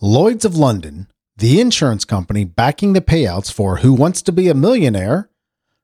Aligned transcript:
Lloyds 0.00 0.44
of 0.44 0.56
London, 0.56 1.08
the 1.38 1.60
insurance 1.60 2.04
company 2.04 2.44
backing 2.44 2.92
the 2.92 3.00
payouts 3.00 3.52
for 3.52 3.78
Who 3.78 3.92
Wants 3.92 4.22
to 4.22 4.30
Be 4.30 4.48
a 4.48 4.54
Millionaire, 4.54 5.28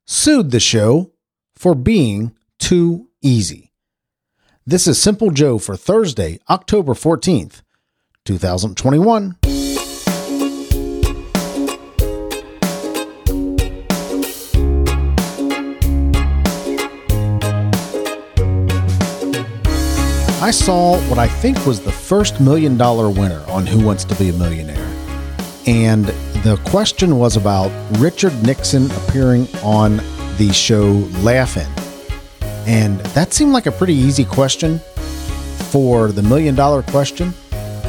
sued 0.06 0.52
the 0.52 0.60
show 0.60 1.10
for 1.56 1.74
being 1.74 2.32
too 2.60 3.08
easy. 3.22 3.72
This 4.64 4.86
is 4.86 5.02
Simple 5.02 5.32
Joe 5.32 5.58
for 5.58 5.76
Thursday, 5.76 6.38
October 6.48 6.94
14th, 6.94 7.62
2021. 8.24 9.36
I 20.44 20.50
saw 20.50 20.98
what 21.08 21.18
I 21.18 21.26
think 21.26 21.64
was 21.64 21.80
the 21.80 21.90
first 21.90 22.38
million 22.38 22.76
dollar 22.76 23.08
winner 23.08 23.42
on 23.48 23.66
Who 23.66 23.82
Wants 23.82 24.04
to 24.04 24.14
Be 24.16 24.28
a 24.28 24.32
Millionaire. 24.34 24.86
And 25.64 26.04
the 26.44 26.60
question 26.66 27.16
was 27.16 27.38
about 27.38 27.72
Richard 27.98 28.34
Nixon 28.42 28.90
appearing 28.90 29.48
on 29.62 29.96
the 30.36 30.50
show 30.52 31.08
Laugh-In. 31.22 31.66
And 32.66 33.00
that 33.14 33.32
seemed 33.32 33.52
like 33.54 33.64
a 33.64 33.72
pretty 33.72 33.94
easy 33.94 34.26
question 34.26 34.80
for 35.70 36.12
the 36.12 36.22
million 36.22 36.54
dollar 36.54 36.82
question. 36.82 37.32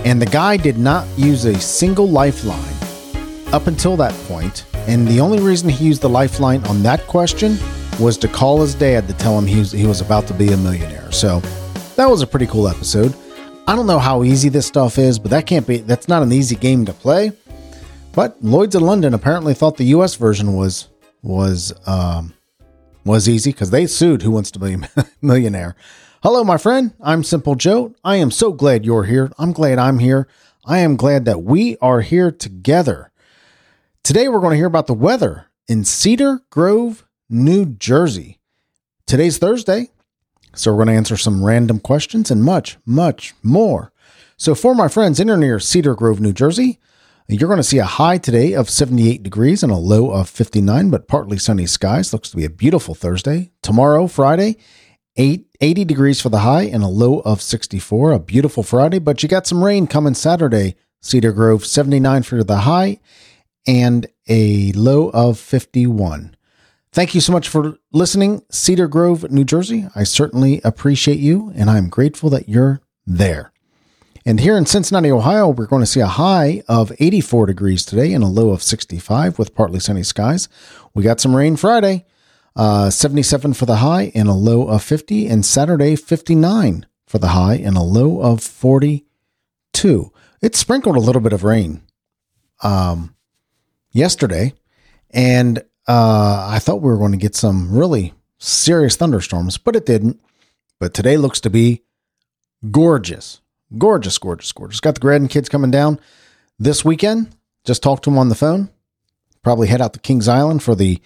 And 0.05 0.21
the 0.21 0.25
guy 0.25 0.55
did 0.55 0.77
not 0.77 1.05
use 1.17 1.43
a 1.43 1.59
single 1.59 2.07
lifeline 2.07 2.73
up 3.51 3.67
until 3.67 3.97
that 3.97 4.13
point. 4.29 4.63
And 4.87 5.05
the 5.05 5.19
only 5.19 5.41
reason 5.41 5.67
he 5.67 5.87
used 5.87 6.01
the 6.01 6.09
lifeline 6.09 6.65
on 6.67 6.83
that 6.83 7.05
question 7.07 7.57
was 7.99 8.17
to 8.19 8.29
call 8.29 8.61
his 8.61 8.75
dad 8.75 9.09
to 9.09 9.13
tell 9.15 9.37
him 9.37 9.45
he 9.45 9.59
was, 9.59 9.73
he 9.73 9.85
was 9.85 9.99
about 9.99 10.25
to 10.27 10.33
be 10.33 10.53
a 10.53 10.57
millionaire. 10.57 11.11
So 11.11 11.41
that 11.95 12.09
was 12.09 12.21
a 12.21 12.27
pretty 12.27 12.47
cool 12.47 12.67
episode. 12.67 13.15
I 13.67 13.75
don't 13.75 13.87
know 13.87 13.99
how 13.99 14.23
easy 14.23 14.49
this 14.49 14.67
stuff 14.67 14.97
is, 14.97 15.17
but 15.17 15.31
that 15.31 15.45
can't 15.47 15.65
be 15.65 15.77
that's 15.77 16.07
not 16.07 16.23
an 16.23 16.31
easy 16.31 16.55
game 16.55 16.85
to 16.85 16.93
play. 16.93 17.31
But 18.13 18.41
Lloyd's 18.43 18.75
of 18.75 18.81
London 18.81 19.13
apparently 19.13 19.53
thought 19.53 19.77
the 19.77 19.85
US 19.85 20.15
version 20.15 20.53
was 20.53 20.87
was 21.21 21.73
um 21.87 22.33
was 23.05 23.29
easy 23.29 23.51
because 23.51 23.69
they 23.71 23.87
sued 23.87 24.21
Who 24.21 24.31
Wants 24.31 24.51
to 24.51 24.59
Be 24.59 24.73
a 24.73 25.07
Millionaire. 25.21 25.75
Hello, 26.23 26.43
my 26.43 26.57
friend. 26.57 26.93
I'm 27.01 27.23
Simple 27.23 27.55
Joe. 27.55 27.93
I 28.03 28.15
am 28.15 28.31
so 28.31 28.51
glad 28.51 28.83
you're 28.85 29.03
here. 29.03 29.31
I'm 29.37 29.51
glad 29.51 29.77
I'm 29.77 29.99
here. 29.99 30.27
I 30.65 30.79
am 30.79 30.95
glad 30.95 31.25
that 31.25 31.43
we 31.43 31.77
are 31.77 32.01
here 32.01 32.31
together. 32.31 33.11
Today, 34.03 34.27
we're 34.27 34.39
going 34.39 34.51
to 34.51 34.57
hear 34.57 34.65
about 34.65 34.87
the 34.87 34.95
weather 34.95 35.47
in 35.67 35.85
Cedar 35.85 36.41
Grove, 36.49 37.05
New 37.29 37.65
Jersey. 37.65 38.39
Today's 39.05 39.37
Thursday, 39.37 39.91
so 40.55 40.71
we're 40.71 40.85
going 40.85 40.87
to 40.87 40.93
answer 40.93 41.17
some 41.17 41.43
random 41.43 41.79
questions 41.79 42.31
and 42.31 42.43
much, 42.43 42.77
much 42.85 43.33
more. 43.43 43.91
So 44.37 44.55
for 44.55 44.75
my 44.75 44.87
friends 44.87 45.19
in 45.19 45.29
or 45.29 45.37
near 45.37 45.59
Cedar 45.59 45.95
Grove, 45.95 46.19
New 46.19 46.33
Jersey, 46.33 46.79
you're 47.27 47.47
going 47.47 47.57
to 47.57 47.63
see 47.63 47.79
a 47.79 47.85
high 47.85 48.17
today 48.17 48.53
of 48.53 48.69
78 48.69 49.23
degrees 49.23 49.63
and 49.63 49.71
a 49.71 49.77
low 49.77 50.11
of 50.11 50.29
59, 50.29 50.89
but 50.89 51.07
partly 51.07 51.37
sunny 51.37 51.65
skies. 51.65 52.13
Looks 52.13 52.29
to 52.29 52.37
be 52.37 52.45
a 52.45 52.49
beautiful 52.49 52.93
Thursday. 52.93 53.51
Tomorrow, 53.61 54.07
Friday, 54.07 54.57
8, 55.17 55.47
80 55.59 55.85
degrees 55.85 56.21
for 56.21 56.29
the 56.29 56.39
high 56.39 56.63
and 56.63 56.83
a 56.83 56.87
low 56.87 57.19
of 57.21 57.41
64. 57.41 58.11
A 58.11 58.19
beautiful 58.19 58.61
Friday, 58.61 58.99
but 58.99 59.23
you 59.23 59.29
got 59.29 59.47
some 59.47 59.63
rain 59.63 59.87
coming 59.87 60.13
Saturday. 60.13 60.75
Cedar 61.01 61.31
Grove, 61.31 61.65
79 61.65 62.23
for 62.23 62.43
the 62.43 62.59
high 62.59 62.99
and 63.67 64.07
a 64.27 64.71
low 64.73 65.09
of 65.09 65.39
51. 65.39 66.34
Thank 66.95 67.13
you 67.13 67.19
so 67.19 67.33
much 67.33 67.49
for 67.49 67.77
listening, 67.91 68.41
Cedar 68.49 68.87
Grove, 68.87 69.29
New 69.29 69.43
Jersey. 69.43 69.85
I 69.95 70.05
certainly 70.05 70.61
appreciate 70.63 71.19
you, 71.19 71.51
and 71.53 71.69
I'm 71.69 71.89
grateful 71.89 72.29
that 72.29 72.47
you're 72.47 72.79
there. 73.05 73.51
And 74.25 74.39
here 74.39 74.55
in 74.55 74.65
Cincinnati, 74.65 75.11
Ohio, 75.11 75.49
we're 75.49 75.65
going 75.65 75.81
to 75.81 75.85
see 75.87 75.99
a 75.99 76.07
high 76.07 76.63
of 76.69 76.93
84 76.97 77.47
degrees 77.47 77.83
today 77.83 78.13
and 78.13 78.23
a 78.23 78.27
low 78.27 78.51
of 78.51 78.63
65 78.63 79.37
with 79.37 79.53
partly 79.53 79.81
sunny 79.81 80.03
skies. 80.03 80.47
We 80.93 81.03
got 81.03 81.19
some 81.19 81.35
rain 81.35 81.57
Friday, 81.57 82.05
uh, 82.55 82.89
77 82.89 83.55
for 83.55 83.65
the 83.65 83.75
high 83.75 84.13
and 84.15 84.29
a 84.29 84.33
low 84.33 84.65
of 84.65 84.81
50, 84.81 85.27
and 85.27 85.45
Saturday, 85.45 85.97
59 85.97 86.85
for 87.07 87.17
the 87.17 87.27
high 87.27 87.55
and 87.55 87.75
a 87.75 87.81
low 87.81 88.21
of 88.21 88.41
42. 88.41 90.13
It 90.41 90.55
sprinkled 90.55 90.95
a 90.95 91.01
little 91.01 91.21
bit 91.21 91.33
of 91.33 91.43
rain 91.43 91.81
um, 92.63 93.17
yesterday, 93.91 94.53
and 95.09 95.61
uh, 95.87 96.47
I 96.49 96.59
thought 96.59 96.81
we 96.81 96.89
were 96.89 96.97
going 96.97 97.11
to 97.11 97.17
get 97.17 97.35
some 97.35 97.75
really 97.75 98.13
serious 98.37 98.95
thunderstorms, 98.95 99.57
but 99.57 99.75
it 99.75 99.85
didn't. 99.85 100.19
But 100.79 100.93
today 100.93 101.17
looks 101.17 101.39
to 101.41 101.49
be 101.49 101.83
gorgeous. 102.71 103.41
Gorgeous, 103.77 104.17
gorgeous, 104.17 104.51
gorgeous. 104.51 104.79
Got 104.79 104.95
the 104.95 105.01
Graddon 105.01 105.27
kids 105.27 105.49
coming 105.49 105.71
down 105.71 105.99
this 106.59 106.85
weekend. 106.85 107.35
Just 107.63 107.81
talked 107.81 108.03
to 108.03 108.09
them 108.09 108.19
on 108.19 108.29
the 108.29 108.35
phone. 108.35 108.69
Probably 109.43 109.67
head 109.67 109.81
out 109.81 109.93
to 109.93 109.99
Kings 109.99 110.27
Island 110.27 110.63
for 110.63 110.75
the 110.75 111.01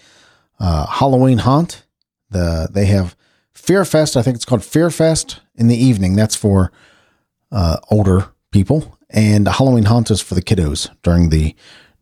uh, 0.59 0.85
Halloween 0.87 1.39
haunt. 1.39 1.85
The 2.29 2.69
they 2.71 2.85
have 2.85 3.15
Fear 3.53 3.85
Fest. 3.85 4.15
I 4.15 4.21
think 4.21 4.35
it's 4.35 4.45
called 4.45 4.63
Fear 4.63 4.89
Fest 4.89 5.41
in 5.55 5.67
the 5.67 5.77
evening. 5.77 6.15
That's 6.15 6.35
for 6.35 6.71
uh, 7.51 7.77
older 7.89 8.29
people, 8.51 8.97
and 9.09 9.47
Halloween 9.47 9.85
haunt 9.85 10.11
is 10.11 10.21
for 10.21 10.35
the 10.35 10.41
kiddos 10.41 10.89
during 11.01 11.29
the 11.29 11.55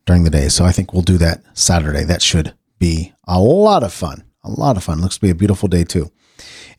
during 0.06 0.24
the 0.24 0.30
day. 0.30 0.50
So 0.50 0.66
I 0.66 0.72
think 0.72 0.92
we'll 0.94 1.02
do 1.02 1.18
that 1.18 1.44
Saturday. 1.58 2.04
That 2.04 2.22
should 2.22 2.54
be 2.80 3.14
a 3.28 3.40
lot 3.40 3.84
of 3.84 3.94
fun. 3.94 4.24
A 4.44 4.50
lot 4.50 4.78
of 4.78 4.84
fun. 4.84 5.02
Looks 5.02 5.16
to 5.16 5.22
be 5.22 5.30
a 5.30 5.36
beautiful 5.36 5.68
day, 5.68 5.84
too. 5.84 6.12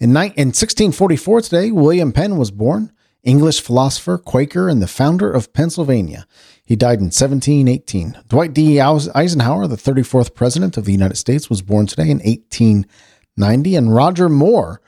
In, 0.01 0.13
ni- 0.13 0.33
in 0.37 0.49
1644 0.49 1.41
today, 1.43 1.71
William 1.71 2.13
Penn 2.13 2.37
was 2.37 2.51
born, 2.51 2.93
English 3.25 3.61
philosopher, 3.61 4.17
Quaker, 4.17 4.69
and 4.69 4.81
the 4.81 4.87
founder 4.87 5.31
of 5.31 5.53
Pennsylvania. 5.53 6.27
He 6.65 6.77
died 6.77 6.99
in 6.99 7.07
1718. 7.07 8.19
Dwight 8.29 8.55
D. 8.55 8.81
Eisenhower, 8.81 9.67
the 9.67 9.77
34th 9.77 10.35
president 10.35 10.77
of 10.77 10.85
the 10.85 10.93
United 10.93 11.17
States, 11.17 11.51
was 11.51 11.63
born 11.63 11.87
today 11.87 12.11
in 12.11 12.19
1890. 12.19 13.75
And 13.75 13.95
Roger 13.95 14.29
Moore, 14.29 14.81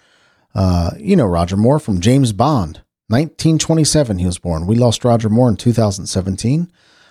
uh, 0.54 0.92
you 0.98 1.16
know 1.16 1.26
Roger 1.26 1.56
Moore 1.56 1.78
from 1.78 2.00
James 2.00 2.32
Bond, 2.32 2.82
1927 3.08 4.18
he 4.18 4.26
was 4.26 4.38
born. 4.38 4.66
We 4.66 4.76
lost 4.76 5.04
Roger 5.04 5.28
Moore 5.28 5.48
in 5.48 5.56
2017. 5.56 6.70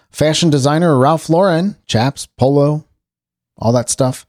Fashion 0.10 0.50
designer 0.50 0.98
Ralph 0.98 1.30
Lauren, 1.30 1.76
chaps, 1.86 2.26
polo, 2.26 2.86
all 3.60 3.72
that 3.74 3.90
stuff, 3.90 4.26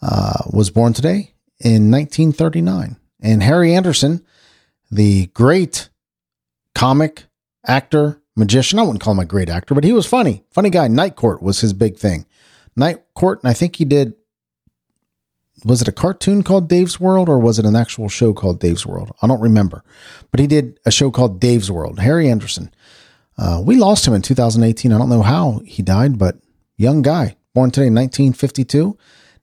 uh, 0.00 0.44
was 0.50 0.70
born 0.70 0.92
today 0.92 1.34
in 1.60 1.90
1939. 1.90 2.96
And 3.20 3.42
Harry 3.42 3.74
Anderson, 3.74 4.24
the 4.90 5.26
great 5.28 5.88
comic 6.74 7.24
actor, 7.66 8.22
magician, 8.36 8.78
I 8.78 8.82
wouldn't 8.82 9.02
call 9.02 9.14
him 9.14 9.18
a 9.18 9.24
great 9.24 9.48
actor, 9.48 9.74
but 9.74 9.84
he 9.84 9.92
was 9.92 10.06
funny. 10.06 10.44
Funny 10.50 10.70
guy. 10.70 10.88
Night 10.88 11.16
Court 11.16 11.42
was 11.42 11.60
his 11.60 11.72
big 11.72 11.96
thing. 11.96 12.26
Night 12.76 13.02
Court, 13.14 13.40
and 13.42 13.50
I 13.50 13.54
think 13.54 13.76
he 13.76 13.84
did. 13.84 14.14
Was 15.64 15.82
it 15.82 15.88
a 15.88 15.92
cartoon 15.92 16.44
called 16.44 16.68
Dave's 16.68 17.00
World 17.00 17.28
or 17.28 17.40
was 17.40 17.58
it 17.58 17.64
an 17.64 17.74
actual 17.74 18.08
show 18.08 18.32
called 18.32 18.60
Dave's 18.60 18.86
World? 18.86 19.10
I 19.20 19.26
don't 19.26 19.40
remember. 19.40 19.82
But 20.30 20.38
he 20.38 20.46
did 20.46 20.78
a 20.86 20.92
show 20.92 21.10
called 21.10 21.40
Dave's 21.40 21.68
World. 21.68 21.98
Harry 21.98 22.30
Anderson. 22.30 22.72
Uh, 23.36 23.60
we 23.64 23.74
lost 23.74 24.06
him 24.06 24.14
in 24.14 24.22
2018. 24.22 24.92
I 24.92 24.98
don't 24.98 25.08
know 25.08 25.22
how 25.22 25.60
he 25.64 25.82
died, 25.82 26.16
but 26.16 26.36
young 26.76 27.02
guy 27.02 27.36
born 27.58 27.70
today 27.72 27.88
in 27.88 27.94
1952. 27.94 28.96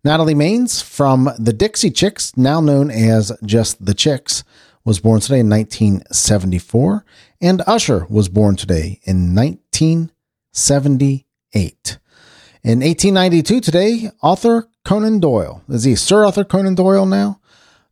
Natalie 0.05 0.33
Maines 0.33 0.81
from 0.81 1.29
the 1.37 1.51
Dixie 1.51 1.91
Chicks, 1.91 2.37
now 2.37 2.61
known 2.61 2.89
as 2.89 3.33
just 3.43 3.85
the 3.85 3.93
Chicks, 3.93 4.45
was 4.85 5.01
born 5.01 5.19
today 5.19 5.39
in 5.39 5.49
1974. 5.49 7.03
And 7.41 7.61
Usher 7.67 8.05
was 8.09 8.29
born 8.29 8.55
today 8.55 9.01
in 9.03 9.35
1978. 9.35 11.97
In 12.63 12.79
1892, 12.79 13.59
today, 13.59 14.09
author 14.23 14.69
Conan 14.85 15.19
Doyle, 15.19 15.61
is 15.67 15.83
he 15.83 15.95
Sir 15.95 16.23
Arthur 16.23 16.45
Conan 16.45 16.75
Doyle 16.75 17.05
now? 17.05 17.41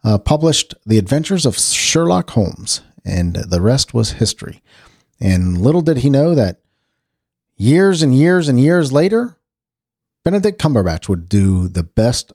Uh, 0.05 0.17
published 0.17 0.73
The 0.85 0.97
Adventures 0.97 1.45
of 1.45 1.59
Sherlock 1.59 2.29
Holmes, 2.29 2.79
and 3.03 3.35
the 3.35 3.59
rest 3.59 3.93
was 3.93 4.13
history. 4.13 4.61
And 5.19 5.57
little 5.57 5.81
did 5.81 5.97
he 5.97 6.09
know 6.09 6.33
that 6.33 6.61
years 7.57 8.01
and 8.01 8.15
years 8.15 8.47
and 8.47 8.57
years 8.57 8.93
later, 8.93 9.35
Benedict 10.23 10.61
Cumberbatch 10.61 11.09
would 11.09 11.27
do 11.27 11.67
the 11.67 11.83
best 11.83 12.33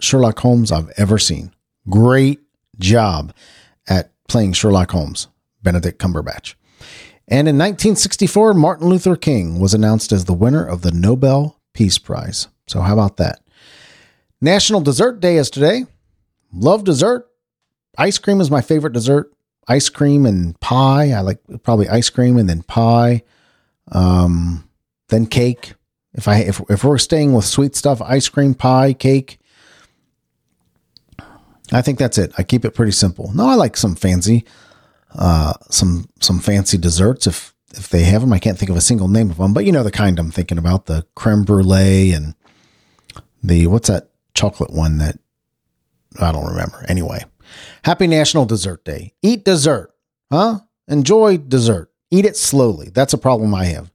Sherlock 0.00 0.38
Holmes 0.40 0.72
I've 0.72 0.90
ever 0.96 1.18
seen. 1.18 1.52
Great 1.88 2.40
job 2.78 3.32
at 3.88 4.12
playing 4.28 4.52
Sherlock 4.52 4.90
Holmes, 4.90 5.28
Benedict 5.62 6.00
Cumberbatch. 6.00 6.54
And 7.28 7.46
in 7.46 7.56
1964, 7.56 8.54
Martin 8.54 8.88
Luther 8.88 9.16
King 9.16 9.60
was 9.60 9.74
announced 9.74 10.12
as 10.12 10.24
the 10.24 10.32
winner 10.32 10.64
of 10.64 10.82
the 10.82 10.92
Nobel 10.92 11.60
Peace 11.74 11.98
Prize. 11.98 12.48
So, 12.66 12.80
how 12.80 12.94
about 12.94 13.18
that? 13.18 13.40
National 14.40 14.80
Dessert 14.80 15.20
Day 15.20 15.36
is 15.36 15.50
today. 15.50 15.84
Love 16.52 16.84
dessert. 16.84 17.26
Ice 17.98 18.18
cream 18.18 18.40
is 18.40 18.50
my 18.50 18.60
favorite 18.60 18.92
dessert. 18.92 19.32
Ice 19.66 19.88
cream 19.88 20.24
and 20.24 20.58
pie. 20.60 21.12
I 21.12 21.20
like 21.20 21.40
probably 21.62 21.88
ice 21.88 22.08
cream 22.08 22.38
and 22.38 22.48
then 22.48 22.62
pie, 22.62 23.22
um, 23.92 24.68
then 25.08 25.26
cake. 25.26 25.74
If 26.18 26.26
I 26.26 26.38
if 26.38 26.60
if 26.68 26.82
we're 26.82 26.98
staying 26.98 27.32
with 27.32 27.44
sweet 27.44 27.76
stuff, 27.76 28.02
ice 28.02 28.28
cream, 28.28 28.52
pie, 28.52 28.92
cake, 28.92 29.38
I 31.70 31.80
think 31.80 32.00
that's 32.00 32.18
it. 32.18 32.32
I 32.36 32.42
keep 32.42 32.64
it 32.64 32.74
pretty 32.74 32.90
simple. 32.90 33.30
No, 33.32 33.46
I 33.46 33.54
like 33.54 33.76
some 33.76 33.94
fancy, 33.94 34.44
uh, 35.14 35.52
some 35.70 36.08
some 36.20 36.40
fancy 36.40 36.76
desserts 36.76 37.28
if 37.28 37.54
if 37.76 37.88
they 37.88 38.02
have 38.02 38.22
them. 38.22 38.32
I 38.32 38.40
can't 38.40 38.58
think 38.58 38.68
of 38.68 38.76
a 38.76 38.80
single 38.80 39.06
name 39.06 39.30
of 39.30 39.36
them, 39.36 39.54
but 39.54 39.64
you 39.64 39.70
know 39.70 39.84
the 39.84 39.92
kind 39.92 40.18
I'm 40.18 40.32
thinking 40.32 40.58
about 40.58 40.86
the 40.86 41.06
creme 41.14 41.44
brulee 41.44 42.10
and 42.10 42.34
the 43.40 43.68
what's 43.68 43.86
that 43.86 44.10
chocolate 44.34 44.72
one 44.72 44.98
that 44.98 45.20
I 46.20 46.32
don't 46.32 46.48
remember. 46.48 46.84
Anyway, 46.88 47.24
happy 47.84 48.08
National 48.08 48.44
Dessert 48.44 48.84
Day. 48.84 49.14
Eat 49.22 49.44
dessert, 49.44 49.94
huh? 50.32 50.58
Enjoy 50.88 51.38
dessert. 51.38 51.92
Eat 52.10 52.24
it 52.24 52.36
slowly. 52.36 52.90
That's 52.92 53.12
a 53.12 53.18
problem 53.18 53.54
I 53.54 53.66
have. 53.66 53.92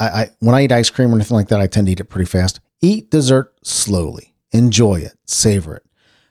I, 0.00 0.08
I 0.08 0.30
when 0.40 0.54
I 0.54 0.64
eat 0.64 0.72
ice 0.72 0.90
cream 0.90 1.12
or 1.12 1.14
anything 1.14 1.36
like 1.36 1.48
that, 1.48 1.60
I 1.60 1.66
tend 1.66 1.86
to 1.86 1.92
eat 1.92 2.00
it 2.00 2.04
pretty 2.04 2.28
fast. 2.28 2.60
Eat 2.80 3.10
dessert 3.10 3.54
slowly. 3.62 4.34
Enjoy 4.50 4.96
it. 4.96 5.16
Savor 5.26 5.76
it. 5.76 5.86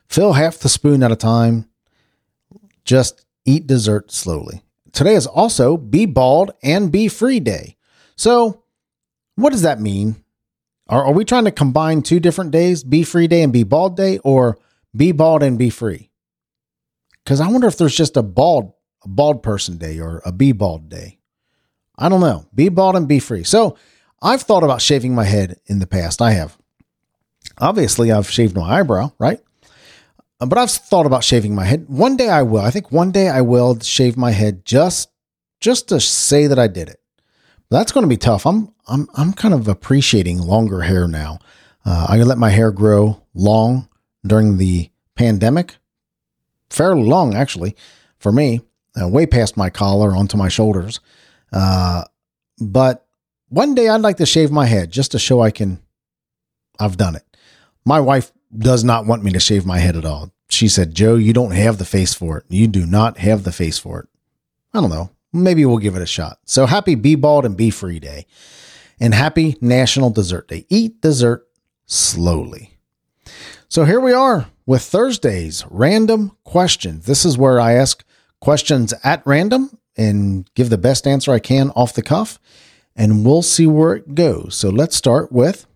Fill 0.08 0.34
half 0.34 0.58
the 0.58 0.68
spoon 0.68 1.04
at 1.04 1.12
a 1.12 1.16
time. 1.16 1.70
Just 2.84 3.26
eat 3.46 3.68
dessert 3.68 4.12
slowly. 4.12 4.64
Today 4.92 5.14
is 5.14 5.28
also 5.28 5.78
Be 5.78 6.06
Bald 6.08 6.52
and 6.64 6.92
Be 6.92 7.08
Free 7.08 7.40
Day. 7.40 7.78
So, 8.16 8.64
what 9.36 9.52
does 9.52 9.62
that 9.62 9.80
mean? 9.80 10.24
Are, 10.88 11.06
are 11.06 11.14
we 11.14 11.24
trying 11.24 11.46
to 11.46 11.52
combine 11.52 12.02
two 12.02 12.20
different 12.20 12.50
days, 12.50 12.84
Be 12.84 13.04
Free 13.04 13.28
Day 13.28 13.44
and 13.44 13.54
Be 13.54 13.64
Bald 13.64 13.96
Day, 13.96 14.18
or 14.20 14.58
Be 14.96 15.12
Bald 15.12 15.44
and 15.44 15.58
Be 15.58 15.70
Free? 15.70 16.10
Because 17.24 17.40
I 17.40 17.48
wonder 17.48 17.68
if 17.68 17.78
there's 17.78 17.96
just 17.96 18.18
a 18.18 18.24
bald, 18.24 18.74
a 19.04 19.08
bald 19.08 19.44
person 19.44 19.78
day 19.78 20.00
or 20.00 20.22
a 20.26 20.32
be 20.32 20.52
bald 20.52 20.90
day. 20.90 21.19
I 22.00 22.10
don't 22.10 22.22
know. 22.22 22.46
Be 22.56 22.70
bald 22.70 22.96
and 22.96 23.08
be 23.08 23.20
free. 23.20 23.44
So 23.44 23.78
I've 24.22 24.42
thought 24.42 24.64
about 24.64 24.82
shaving 24.82 25.14
my 25.14 25.26
head 25.26 25.60
in 25.68 25.80
the 25.80 25.88
past. 25.88 26.22
I 26.22 26.32
have. 26.32 26.58
Obviously, 27.58 28.12
I've 28.12 28.30
shaved 28.30 28.56
my 28.56 28.80
eyebrow, 28.80 29.12
right? 29.20 29.40
Uh, 30.40 30.46
but 30.46 30.58
I've 30.58 30.72
thought 30.72 31.06
about 31.06 31.24
shaving 31.26 31.54
my 31.54 31.66
head. 31.66 31.86
One 31.90 32.16
day 32.16 32.30
I 32.30 32.42
will. 32.42 32.62
I 32.62 32.72
think 32.72 32.92
one 32.92 33.12
day 33.12 33.28
I 33.28 33.42
will 33.42 33.80
shave 33.80 34.18
my 34.18 34.32
head 34.32 34.66
just 34.66 35.10
just 35.60 35.90
to 35.90 36.00
say 36.00 36.48
that 36.48 36.58
I 36.58 36.68
did 36.68 36.88
it. 36.88 37.02
That's 37.70 37.92
going 37.92 38.04
to 38.04 38.10
be 38.10 38.18
tough. 38.18 38.48
I'm 38.48 38.74
I'm 38.88 39.08
I'm 39.16 39.34
kind 39.34 39.54
of 39.54 39.68
appreciating 39.68 40.40
longer 40.40 40.82
hair 40.82 41.08
now. 41.08 41.40
Uh, 41.86 42.08
I 42.10 42.18
let 42.24 42.38
my 42.38 42.50
hair 42.50 42.72
grow 42.72 43.22
long 43.34 43.90
during 44.26 44.58
the 44.58 44.90
pandemic, 45.16 45.78
fairly 46.70 47.04
long 47.04 47.36
actually, 47.36 47.76
for 48.18 48.32
me, 48.32 48.62
uh, 49.02 49.08
way 49.08 49.26
past 49.26 49.58
my 49.58 49.70
collar 49.70 50.16
onto 50.16 50.38
my 50.38 50.48
shoulders. 50.48 51.00
Uh, 51.52 52.04
but 52.60 53.06
one 53.50 53.76
day 53.76 53.90
I'd 53.90 54.02
like 54.02 54.18
to 54.18 54.26
shave 54.26 54.52
my 54.52 54.66
head 54.66 54.92
just 54.92 55.12
to 55.12 55.20
show 55.20 55.42
I 55.42 55.52
can. 55.52 55.80
I've 56.80 56.98
done 56.98 57.16
it. 57.16 57.26
My 57.86 58.00
wife 58.00 58.32
does 58.56 58.84
not 58.84 59.06
want 59.06 59.24
me 59.24 59.32
to 59.32 59.40
shave 59.40 59.66
my 59.66 59.80
head 59.80 59.96
at 59.96 60.06
all. 60.06 60.32
She 60.50 60.68
said, 60.68 60.96
Joe, 60.96 61.16
you 61.16 61.34
don't 61.34 61.52
have 61.52 61.78
the 61.78 61.86
face 61.86 62.14
for 62.14 62.38
it. 62.38 62.46
You 62.50 62.68
do 62.68 62.86
not 62.86 63.18
have 63.18 63.44
the 63.44 63.52
face 63.52 63.78
for 63.78 64.00
it. 64.00 64.10
I 64.74 64.82
don't 64.82 64.90
know. 64.90 65.12
Maybe 65.32 65.66
we'll 65.66 65.78
give 65.78 65.96
it 65.96 66.02
a 66.02 66.08
shot. 66.08 66.40
So 66.46 66.66
happy 66.66 66.96
Be 66.96 67.16
Bald 67.16 67.46
and 67.46 67.56
Be 67.56 67.70
Free 67.70 68.00
Day. 68.00 68.26
And 69.00 69.14
happy 69.14 69.58
National 69.62 70.10
Dessert 70.10 70.48
Day. 70.48 70.66
Eat 70.70 71.02
dessert 71.02 71.48
slowly. 71.86 72.78
So 73.68 73.86
here 73.86 74.00
we 74.00 74.14
are 74.14 74.48
with 74.66 74.82
Thursday's 74.82 75.64
random 75.70 76.36
questions. 76.44 77.06
This 77.06 77.26
is 77.26 77.38
where 77.38 77.60
I 77.60 77.74
ask 77.74 78.04
questions 78.40 78.94
at 79.04 79.26
random 79.26 79.78
and 80.00 80.50
give 80.56 80.70
the 80.70 80.78
best 80.78 81.06
answer 81.06 81.34
I 81.34 81.40
can 81.40 81.72
off 81.72 81.94
the 81.94 82.02
cuff, 82.02 82.40
and 82.96 83.26
we'll 83.26 83.42
see 83.42 83.68
where 83.68 83.94
it 83.94 84.16
goes. 84.16 84.56
So 84.56 84.70
let's 84.70 84.96
start 84.96 85.32
with 85.32 85.68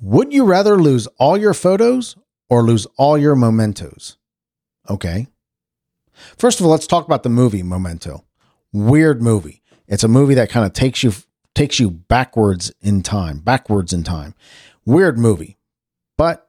would 0.00 0.32
you 0.32 0.44
rather 0.44 0.76
lose 0.76 1.08
all 1.18 1.36
your 1.36 1.54
photos 1.54 2.16
or 2.48 2.62
lose 2.62 2.86
all 2.96 3.18
your 3.18 3.34
mementos? 3.34 4.16
Okay. 4.88 5.26
First 6.36 6.60
of 6.60 6.66
all, 6.66 6.72
let's 6.72 6.86
talk 6.86 7.04
about 7.04 7.24
the 7.24 7.28
movie 7.28 7.64
Memento. 7.64 8.24
Weird 8.72 9.22
movie. 9.22 9.62
It's 9.88 10.04
a 10.04 10.08
movie 10.08 10.34
that 10.34 10.50
kind 10.50 10.66
of 10.66 10.72
takes 10.72 11.02
you 11.02 11.12
takes 11.54 11.80
you 11.80 11.90
backwards 11.90 12.70
in 12.80 13.02
time, 13.02 13.38
backwards 13.38 13.92
in 13.92 14.04
time. 14.04 14.34
Weird 14.84 15.18
movie. 15.18 15.56
But 16.16 16.48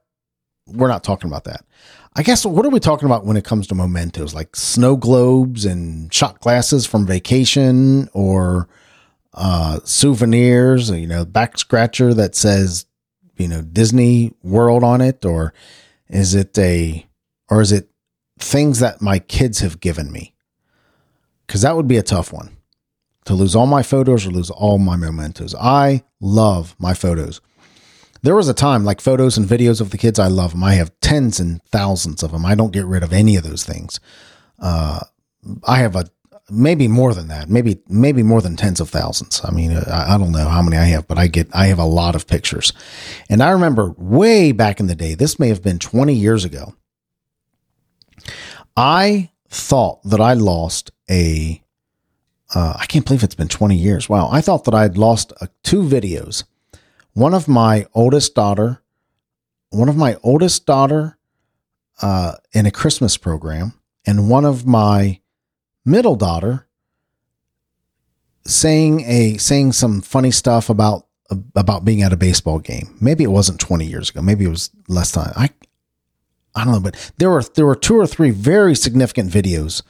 we're 0.68 0.88
not 0.88 1.04
talking 1.04 1.30
about 1.30 1.46
that. 1.46 1.66
I 2.16 2.24
guess 2.24 2.46
what 2.46 2.66
are 2.66 2.70
we 2.70 2.80
talking 2.80 3.06
about 3.06 3.26
when 3.26 3.38
it 3.38 3.46
comes 3.46 3.68
to 3.68 3.76
mementos? 3.76 4.34
Like 4.34 4.56
snow 4.56 4.98
globes 4.98 5.66
and 5.66 6.14
shot 6.14 6.40
glasses 6.40 6.86
from 6.86 7.06
vacation 7.06 8.10
or 8.14 8.68
uh, 9.34 9.80
souvenirs, 9.84 10.90
you 10.90 11.08
know, 11.08 11.24
back 11.24 11.58
scratcher 11.58 12.14
that 12.16 12.36
says 12.36 12.86
you 13.38 13.48
know 13.48 13.62
Disney 13.62 14.34
World 14.44 14.84
on 14.84 15.02
it, 15.02 15.26
or 15.26 15.54
is 16.10 16.36
it 16.36 16.58
a 16.58 17.08
or 17.50 17.62
is 17.62 17.72
it 17.72 17.90
things 18.38 18.80
that 18.80 19.02
my 19.02 19.20
kids 19.20 19.60
have 19.60 19.80
given 19.80 20.12
me? 20.12 20.36
Because 21.48 21.62
that 21.62 21.76
would 21.76 21.88
be 21.88 21.98
a 21.98 22.04
tough 22.04 22.32
one 22.32 22.58
to 23.26 23.34
lose 23.34 23.56
all 23.56 23.66
my 23.66 23.84
photos 23.84 24.26
or 24.26 24.32
lose 24.32 24.50
all 24.50 24.78
my 24.78 24.96
mementos. 24.96 25.56
I 25.56 26.04
love 26.20 26.76
my 26.80 26.94
photos. 26.94 27.42
There 28.22 28.36
was 28.36 28.50
a 28.50 28.54
time 28.54 28.84
like 28.84 29.02
photos 29.02 29.38
and 29.38 29.48
videos 29.48 29.80
of 29.82 29.92
the 29.92 29.98
kids. 29.98 30.20
I 30.20 30.28
love 30.28 30.52
them. 30.52 30.64
I 30.64 30.74
have 30.74 30.98
tens 31.02 31.40
and 31.40 31.64
thousands 31.64 32.24
of 32.24 32.32
them. 32.32 32.46
I 32.46 32.56
don't 32.56 32.74
get 32.74 32.86
rid 32.86 33.04
of 33.04 33.14
any 33.14 33.36
of 33.36 33.44
those 33.44 33.64
things. 33.64 34.00
Uh, 34.60 35.00
I 35.66 35.78
have 35.78 35.96
a 35.96 36.06
maybe 36.52 36.88
more 36.88 37.14
than 37.14 37.28
that, 37.28 37.50
maybe 37.50 37.82
maybe 37.88 38.24
more 38.24 38.42
than 38.42 38.56
tens 38.56 38.80
of 38.80 38.90
thousands. 38.90 39.42
I 39.44 39.52
mean, 39.52 39.72
I, 39.72 40.16
I, 40.16 40.18
don't 40.18 40.32
know 40.32 40.48
how 40.48 40.62
many 40.62 40.78
I 40.78 40.86
have, 40.86 41.08
but 41.08 41.18
I 41.18 41.28
get 41.28 41.48
I 41.54 41.68
have 41.68 41.80
a 41.80 41.86
lot 41.86 42.16
of 42.16 42.28
pictures. 42.28 42.74
And 43.30 43.42
I 43.42 43.52
remember 43.52 43.94
way 43.98 44.52
back 44.52 44.80
in 44.80 44.88
the 44.88 44.96
day, 44.96 45.16
this 45.16 45.40
may 45.40 45.50
have 45.50 45.64
been 45.64 45.80
20 45.80 46.14
years 46.14 46.46
ago. 46.46 46.76
I 48.76 49.32
thought 49.50 50.04
that 50.04 50.22
I 50.22 50.34
lost 50.34 50.92
a. 51.10 51.62
Uh, 52.54 52.76
I 52.80 52.88
can't 52.88 53.06
believe 53.06 53.24
it's 53.24 53.36
been 53.36 53.48
20 53.48 53.76
years. 53.76 54.10
Wow. 54.10 54.30
I 54.32 54.42
thought 54.42 54.64
that 54.64 54.74
I 54.74 54.82
had 54.82 54.98
lost 54.98 55.34
uh, 55.40 55.48
two 55.64 55.84
videos. 55.84 56.46
One 57.14 57.34
of 57.34 57.48
my 57.48 57.86
oldest 57.94 58.36
daughter, 58.36 58.82
one 59.70 59.90
of 59.90 59.98
my 59.98 60.18
oldest 60.24 60.66
daughter 60.66 61.18
uh, 62.02 62.34
in 62.54 62.66
a 62.66 62.72
Christmas 62.72 63.18
program, 63.18 63.74
and 64.06 64.30
one 64.30 64.46
of 64.46 64.66
my 64.66 65.20
middle 65.86 66.16
daughter 66.16 66.68
saying 68.46 69.02
a 69.02 69.38
saying 69.38 69.74
some 69.74 70.02
funny 70.02 70.32
stuff 70.32 70.70
about 70.70 71.06
about 71.56 71.86
being 71.86 72.02
at 72.02 72.14
a 72.14 72.18
baseball 72.18 72.60
game. 72.60 72.96
Maybe 73.00 73.24
it 73.24 73.28
wasn't 73.32 73.60
20 73.60 73.86
years 73.86 74.10
ago. 74.10 74.22
Maybe 74.22 74.46
it 74.46 74.50
was 74.50 74.72
less 74.88 75.12
time. 75.12 75.34
I 75.36 75.50
I 76.56 76.64
don't 76.64 76.74
know, 76.74 76.80
but 76.80 77.14
there 77.18 77.30
were 77.30 77.44
there 77.44 77.66
were 77.66 77.76
two 77.76 77.98
or 77.98 78.08
three 78.08 78.32
very 78.32 78.76
significant 78.76 79.32
videos 79.32 79.84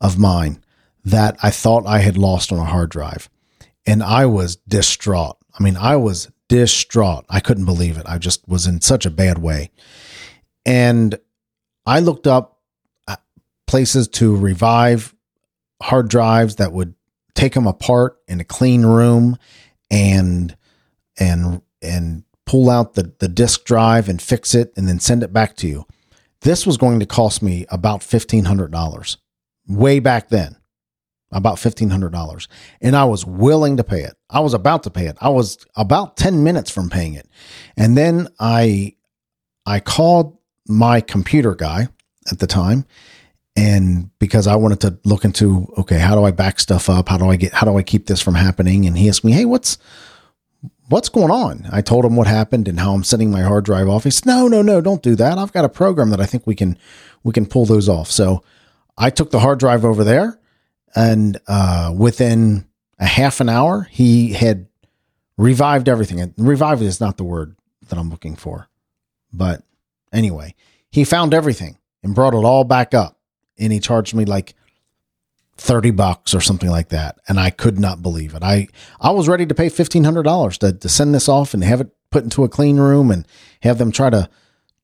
of 0.00 0.18
mine 0.18 0.62
that 1.04 1.36
I 1.42 1.50
thought 1.50 1.86
I 1.86 1.98
had 1.98 2.16
lost 2.18 2.52
on 2.52 2.58
a 2.58 2.64
hard 2.64 2.90
drive. 2.90 3.28
And 3.86 4.02
I 4.02 4.26
was 4.26 4.56
distraught. 4.56 5.36
I 5.58 5.62
mean, 5.62 5.76
I 5.76 5.94
was 5.96 6.28
distraught. 6.48 7.24
I 7.28 7.40
couldn't 7.40 7.64
believe 7.64 7.96
it. 7.96 8.06
I 8.06 8.18
just 8.18 8.46
was 8.48 8.66
in 8.66 8.80
such 8.80 9.06
a 9.06 9.10
bad 9.10 9.38
way. 9.38 9.70
And 10.64 11.18
I 11.86 12.00
looked 12.00 12.26
up 12.26 12.60
uh, 13.06 13.16
places 13.66 14.08
to 14.08 14.34
revive 14.36 15.14
hard 15.82 16.08
drives 16.08 16.56
that 16.56 16.72
would 16.72 16.94
take 17.34 17.54
them 17.54 17.66
apart 17.66 18.18
in 18.26 18.40
a 18.40 18.44
clean 18.44 18.84
room 18.84 19.36
and 19.90 20.56
and 21.18 21.62
and 21.82 22.24
pull 22.46 22.70
out 22.70 22.94
the 22.94 23.12
the 23.18 23.28
disk 23.28 23.64
drive 23.64 24.08
and 24.08 24.20
fix 24.20 24.54
it 24.54 24.72
and 24.76 24.88
then 24.88 24.98
send 24.98 25.22
it 25.22 25.32
back 25.32 25.56
to 25.56 25.68
you. 25.68 25.86
This 26.40 26.66
was 26.66 26.76
going 26.76 27.00
to 27.00 27.06
cost 27.06 27.42
me 27.42 27.66
about 27.70 28.00
$1500 28.00 29.16
way 29.66 29.98
back 29.98 30.28
then. 30.28 30.56
About 31.32 31.56
$1500 31.56 32.48
and 32.80 32.94
I 32.94 33.04
was 33.04 33.26
willing 33.26 33.76
to 33.78 33.84
pay 33.84 34.02
it. 34.02 34.14
I 34.30 34.40
was 34.40 34.54
about 34.54 34.84
to 34.84 34.90
pay 34.90 35.06
it. 35.06 35.16
I 35.20 35.28
was 35.28 35.58
about 35.74 36.16
10 36.16 36.44
minutes 36.44 36.70
from 36.70 36.88
paying 36.88 37.14
it. 37.14 37.28
And 37.76 37.96
then 37.96 38.28
I 38.38 38.94
I 39.66 39.80
called 39.80 40.38
my 40.68 41.00
computer 41.00 41.56
guy 41.56 41.88
at 42.30 42.38
the 42.38 42.46
time 42.46 42.86
and 43.56 44.10
because 44.18 44.46
I 44.46 44.56
wanted 44.56 44.80
to 44.80 44.98
look 45.04 45.24
into 45.24 45.72
okay, 45.78 45.98
how 45.98 46.14
do 46.14 46.24
I 46.24 46.30
back 46.30 46.60
stuff 46.60 46.90
up? 46.90 47.08
How 47.08 47.16
do 47.16 47.28
I 47.30 47.36
get 47.36 47.54
how 47.54 47.66
do 47.66 47.76
I 47.76 47.82
keep 47.82 48.06
this 48.06 48.20
from 48.20 48.34
happening? 48.34 48.86
And 48.86 48.96
he 48.98 49.08
asked 49.08 49.24
me, 49.24 49.32
"Hey, 49.32 49.46
what's 49.46 49.78
what's 50.88 51.08
going 51.08 51.30
on?" 51.30 51.66
I 51.72 51.80
told 51.80 52.04
him 52.04 52.16
what 52.16 52.26
happened 52.26 52.68
and 52.68 52.78
how 52.78 52.92
I'm 52.92 53.02
sending 53.02 53.30
my 53.30 53.40
hard 53.42 53.64
drive 53.64 53.88
off. 53.88 54.04
He 54.04 54.10
said, 54.10 54.26
"No, 54.26 54.46
no, 54.46 54.60
no, 54.60 54.82
don't 54.82 55.02
do 55.02 55.14
that. 55.16 55.38
I've 55.38 55.54
got 55.54 55.64
a 55.64 55.70
program 55.70 56.10
that 56.10 56.20
I 56.20 56.26
think 56.26 56.46
we 56.46 56.54
can 56.54 56.76
we 57.24 57.32
can 57.32 57.46
pull 57.46 57.64
those 57.64 57.88
off." 57.88 58.10
So 58.10 58.44
I 58.98 59.08
took 59.08 59.30
the 59.30 59.40
hard 59.40 59.58
drive 59.58 59.84
over 59.86 60.04
there, 60.04 60.38
and 60.96 61.38
uh, 61.46 61.94
within 61.96 62.66
a 62.98 63.06
half 63.06 63.40
an 63.40 63.48
hour, 63.48 63.86
he 63.90 64.32
had 64.32 64.66
revived 65.36 65.88
everything. 65.88 66.34
Revived 66.38 66.82
is 66.82 67.00
not 67.00 67.18
the 67.18 67.24
word 67.24 67.56
that 67.88 67.98
I'm 67.98 68.10
looking 68.10 68.34
for, 68.34 68.68
but 69.32 69.62
anyway, 70.12 70.54
he 70.90 71.04
found 71.04 71.34
everything 71.34 71.78
and 72.02 72.14
brought 72.14 72.34
it 72.34 72.38
all 72.38 72.64
back 72.64 72.94
up 72.94 73.18
and 73.58 73.72
he 73.72 73.78
charged 73.78 74.14
me 74.14 74.24
like 74.24 74.54
30 75.58 75.90
bucks 75.90 76.34
or 76.34 76.40
something 76.40 76.70
like 76.70 76.88
that. 76.88 77.18
And 77.28 77.38
I 77.38 77.50
could 77.50 77.78
not 77.78 78.02
believe 78.02 78.34
it. 78.34 78.42
I, 78.42 78.68
I 79.00 79.10
was 79.10 79.28
ready 79.28 79.46
to 79.46 79.54
pay 79.54 79.68
$1,500 79.68 80.58
to, 80.58 80.72
to 80.72 80.88
send 80.88 81.14
this 81.14 81.28
off 81.28 81.54
and 81.54 81.62
have 81.64 81.80
it 81.80 81.88
put 82.10 82.24
into 82.24 82.44
a 82.44 82.48
clean 82.48 82.78
room 82.78 83.10
and 83.10 83.26
have 83.62 83.78
them 83.78 83.92
try 83.92 84.10
to, 84.10 84.28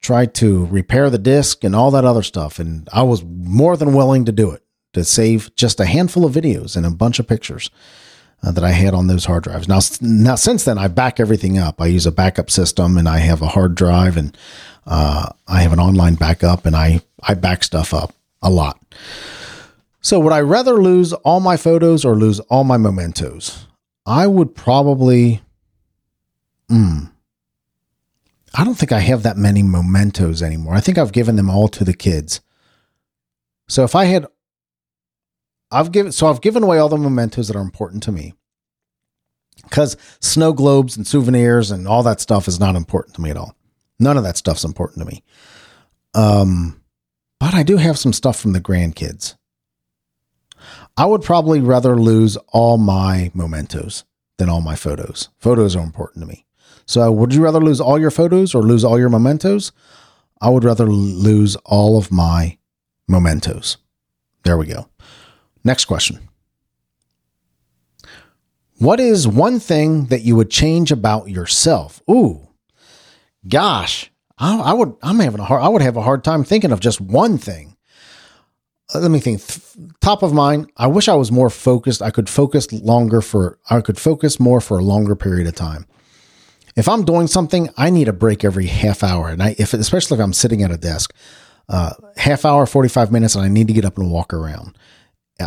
try 0.01 0.27
to 0.27 0.67
repair 0.67 1.09
the 1.11 1.19
disc 1.19 1.65
and 1.65 1.77
all 1.77 1.91
that 1.93 2.05
other 2.05 2.23
stuff. 2.23 2.59
And 2.59 2.89
I 2.93 3.03
was 3.03 3.23
more 3.25 3.77
than 3.77 3.95
willing 3.95 4.25
to 4.25 4.33
do 4.33 4.51
it 4.51 4.62
to 4.93 5.05
save 5.05 5.55
just 5.57 5.81
a 5.81 5.87
handful 5.87 6.25
of 6.25 6.35
videos 6.35 6.77
and 6.77 6.85
a 6.85 6.91
bunch 6.91 7.19
of 7.19 7.27
pictures 7.27 7.71
uh, 8.43 8.51
that 8.53 8.65
I 8.65 8.71
had 8.71 8.95
on 8.95 9.07
those 9.07 9.25
hard 9.25 9.45
drives. 9.45 9.69
Now, 9.69 9.81
now 10.01 10.35
since 10.35 10.65
then, 10.65 10.79
I 10.79 10.89
back 10.89 11.21
everything 11.21 11.59
up. 11.59 11.81
I 11.81 11.87
use 11.87 12.07
a 12.07 12.13
backup 12.13 12.51
system, 12.51 12.97
and 12.97 13.09
I 13.09 13.19
have 13.19 13.43
a 13.43 13.49
hard 13.49 13.75
drive, 13.75 14.17
and 14.17 14.37
uh, 14.87 15.31
I 15.47 15.63
have 15.63 15.73
an 15.73 15.81
online 15.81 16.15
backup, 16.15 16.67
and 16.67 16.75
I 16.75 17.01
I 17.23 17.35
back 17.35 17.65
stuff 17.65 17.95
up 17.95 18.15
a 18.43 18.51
lot. 18.51 18.81
So, 20.01 20.19
would 20.19 20.33
I 20.33 20.41
rather 20.41 20.75
lose 20.75 21.13
all 21.13 21.41
my 21.41 21.57
photos 21.57 22.05
or 22.05 22.17
lose 22.17 22.41
all 22.41 22.65
my 22.65 22.77
mementos? 22.77 23.67
I 24.05 24.27
would 24.27 24.55
probably. 24.55 25.41
Hmm. 26.69 27.05
I 28.55 28.65
don't 28.65 28.75
think 28.75 28.93
I 28.93 28.99
have 28.99 29.23
that 29.23 29.39
many 29.39 29.63
mementos 29.63 30.43
anymore. 30.43 30.75
I 30.75 30.81
think 30.81 30.99
I've 30.99 31.13
given 31.13 31.37
them 31.37 31.49
all 31.49 31.69
to 31.69 31.85
the 31.85 31.95
kids. 31.95 32.41
So 33.67 33.85
if 33.85 33.95
I 33.95 34.05
had 34.05 34.27
I've 35.73 35.93
given 35.93 36.13
so 36.13 36.29
I've 36.29 36.41
given 36.41 36.63
away 36.63 36.79
all 36.79 36.89
the 36.89 36.99
mementos 36.99 37.49
that 37.49 37.57
are 37.57 37.63
important 37.63 38.03
to 38.05 38.13
me. 38.13 38.35
Cuz 39.71 39.97
snow 40.21 40.53
globes 40.53 40.97
and 40.97 41.07
souvenirs 41.07 41.71
and 41.71 41.89
all 41.89 42.03
that 42.03 42.21
stuff 42.21 42.47
is 42.47 42.61
not 42.61 42.77
important 42.77 43.15
to 43.17 43.23
me 43.23 43.31
at 43.31 43.37
all. 43.37 43.57
None 43.99 44.17
of 44.17 44.25
that 44.25 44.37
stuff's 44.37 44.65
important 44.65 45.01
to 45.01 45.13
me. 45.13 45.23
Um 46.15 46.83
but 47.41 47.55
I 47.55 47.63
do 47.63 47.77
have 47.77 47.99
some 47.99 48.13
stuff 48.13 48.39
from 48.39 48.53
the 48.53 48.61
grandkids. 48.61 49.35
I 50.97 51.07
would 51.07 51.23
probably 51.23 51.61
rather 51.61 51.97
lose 51.97 52.37
all 52.53 52.79
my 52.79 53.31
mementos 53.35 54.05
than 54.39 54.49
all 54.49 54.61
my 54.61 54.77
photos. 54.77 55.29
Photos 55.39 55.75
are 55.75 55.83
important 55.83 56.23
to 56.23 56.29
me. 56.29 56.47
So, 56.87 57.11
would 57.11 57.33
you 57.35 57.43
rather 57.43 57.61
lose 57.61 57.81
all 57.81 57.99
your 57.99 58.11
photos 58.11 58.55
or 58.55 58.63
lose 58.63 58.85
all 58.85 58.99
your 58.99 59.09
mementos? 59.09 59.73
I 60.41 60.51
would 60.51 60.65
rather 60.65 60.87
lose 60.87 61.57
all 61.65 61.97
of 61.97 62.11
my 62.11 62.59
mementos. 63.09 63.77
There 64.45 64.59
we 64.59 64.67
go. 64.67 64.89
Next 65.65 65.85
question. 65.85 66.29
What 68.79 68.99
is 68.99 69.29
one 69.29 69.61
thing 69.61 70.07
that 70.07 70.23
you 70.23 70.35
would 70.37 70.51
change 70.51 70.91
about 70.91 71.29
yourself? 71.29 72.03
Ooh, 72.11 72.49
gosh, 73.47 74.11
I, 74.39 74.59
I 74.59 74.73
would. 74.73 74.95
I'm 75.03 75.21
having 75.21 75.41
a 75.41 75.45
hard. 75.45 75.63
I 75.63 75.69
would 75.69 75.83
have 75.83 75.97
a 75.97 76.03
hard 76.03 76.25
time 76.25 76.43
thinking 76.43 76.73
of 76.73 76.81
just 76.81 77.01
one 77.01 77.39
thing. 77.39 77.77
Uh, 78.93 78.99
let 78.99 79.11
me 79.11 79.21
think. 79.21 79.41
Top 80.01 80.25
of 80.25 80.33
mind. 80.33 80.71
I 80.77 80.89
wish 80.89 81.09
I 81.09 81.15
was 81.15 81.31
more 81.31 81.49
focused. 81.49 82.03
I 82.03 82.11
could 82.11 82.29
focus 82.29 82.73
longer 82.73 83.21
for. 83.21 83.59
I 83.71 83.81
could 83.83 84.01
focus 84.01 84.41
more 84.41 84.61
for 84.61 84.79
a 84.79 84.83
longer 84.83 85.15
period 85.15 85.47
of 85.47 85.55
time 85.55 85.87
if 86.77 86.89
I'm 86.89 87.05
doing 87.05 87.27
something, 87.27 87.69
I 87.77 87.91
need 87.91 88.09
a 88.09 88.13
break 88.13 88.45
every 88.45 88.67
half 88.67 89.03
hour, 89.03 89.29
and 89.29 89.43
I 89.43 89.55
if 89.59 89.75
especially 89.75 90.19
if 90.19 90.25
I'm 90.25 90.33
sitting 90.33 90.63
at 90.63 90.71
a 90.71 90.79
desk, 90.79 91.15
uh, 91.69 91.93
half 92.17 92.45
hour, 92.45 92.67
forty 92.67 92.89
five 92.89 93.13
minutes, 93.13 93.35
and 93.35 93.45
I 93.45 93.49
need 93.49 93.67
to 93.69 93.73
get 93.73 93.85
up 93.85 93.99
and 93.99 94.11
walk 94.11 94.33
around. 94.33 94.77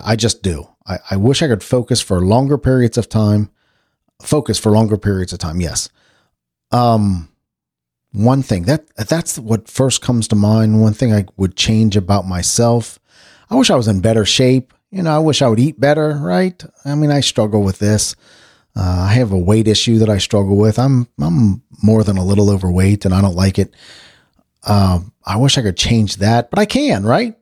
I 0.04 0.16
just 0.16 0.42
do. 0.42 0.68
I, 0.88 1.00
I 1.12 1.18
wish 1.18 1.42
I 1.42 1.48
could 1.48 1.64
focus 1.64 2.02
for 2.02 2.22
longer 2.22 2.58
periods 2.58 2.98
of 2.98 3.10
time. 3.10 3.50
Focus 4.22 4.58
for 4.58 4.72
longer 4.72 4.98
periods 4.98 5.34
of 5.34 5.40
time. 5.40 5.62
Yes. 5.62 5.90
Um, 6.72 7.30
one 8.12 8.42
thing 8.42 8.64
that 8.64 8.88
that's 8.96 9.38
what 9.38 9.70
first 9.70 10.02
comes 10.02 10.28
to 10.30 10.36
mind. 10.36 10.82
One 10.82 10.94
thing 10.94 11.14
I 11.14 11.26
would 11.38 11.56
change 11.56 11.98
about 11.98 12.26
myself. 12.28 12.98
I 13.50 13.56
wish 13.56 13.70
I 13.70 13.76
was 13.76 13.88
in 13.88 14.00
better 14.00 14.26
shape. 14.26 14.74
You 14.90 15.04
know, 15.04 15.14
I 15.14 15.20
wish 15.20 15.42
I 15.42 15.48
would 15.48 15.60
eat 15.60 15.80
better. 15.80 16.14
Right. 16.14 16.64
I 16.86 16.96
mean, 16.96 17.12
I 17.12 17.20
struggle 17.20 17.62
with 17.62 17.80
this. 17.80 18.16
Uh, 18.76 19.08
I 19.10 19.14
have 19.14 19.32
a 19.32 19.38
weight 19.38 19.68
issue 19.68 20.00
that 20.00 20.10
I 20.10 20.18
struggle 20.18 20.58
with. 20.58 20.80
I'm 20.80 21.08
I'm 21.20 21.62
more 21.84 22.04
than 22.04 22.18
a 22.18 22.26
little 22.26 22.50
overweight, 22.50 23.06
and 23.06 23.14
I 23.14 23.22
don't 23.22 23.36
like 23.36 23.60
it. 23.60 23.74
Uh, 24.64 25.00
I 25.26 25.38
wish 25.38 25.58
I 25.58 25.62
could 25.62 25.78
change 25.78 26.18
that, 26.18 26.50
but 26.50 26.60
I 26.60 26.66
can, 26.66 27.04
right? 27.04 27.38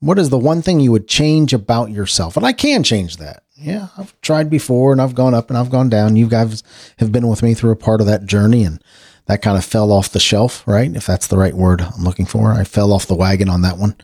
What 0.00 0.18
is 0.18 0.30
the 0.30 0.38
one 0.38 0.62
thing 0.62 0.80
you 0.80 0.92
would 0.92 1.08
change 1.08 1.52
about 1.52 1.90
yourself? 1.90 2.36
And 2.36 2.46
I 2.46 2.52
can 2.52 2.82
change 2.82 3.16
that. 3.16 3.42
Yeah, 3.56 3.88
I've 3.96 4.18
tried 4.20 4.48
before, 4.48 4.92
and 4.92 5.02
I've 5.02 5.16
gone 5.16 5.34
up 5.34 5.50
and 5.50 5.58
I've 5.58 5.70
gone 5.70 5.88
down. 5.88 6.14
You 6.14 6.28
guys 6.28 6.62
have 6.98 7.10
been 7.10 7.26
with 7.26 7.42
me 7.42 7.54
through 7.54 7.72
a 7.72 7.76
part 7.76 8.00
of 8.00 8.06
that 8.06 8.24
journey, 8.24 8.62
and 8.62 8.82
that 9.26 9.42
kind 9.42 9.58
of 9.58 9.64
fell 9.64 9.90
off 9.90 10.12
the 10.12 10.20
shelf, 10.20 10.62
right? 10.66 10.94
If 10.94 11.06
that's 11.06 11.26
the 11.26 11.36
right 11.36 11.54
word 11.54 11.80
I'm 11.80 12.04
looking 12.04 12.26
for, 12.26 12.52
I 12.52 12.62
fell 12.62 12.92
off 12.92 13.06
the 13.06 13.16
wagon 13.16 13.48
on 13.48 13.62
that 13.62 13.76
one. 13.76 13.96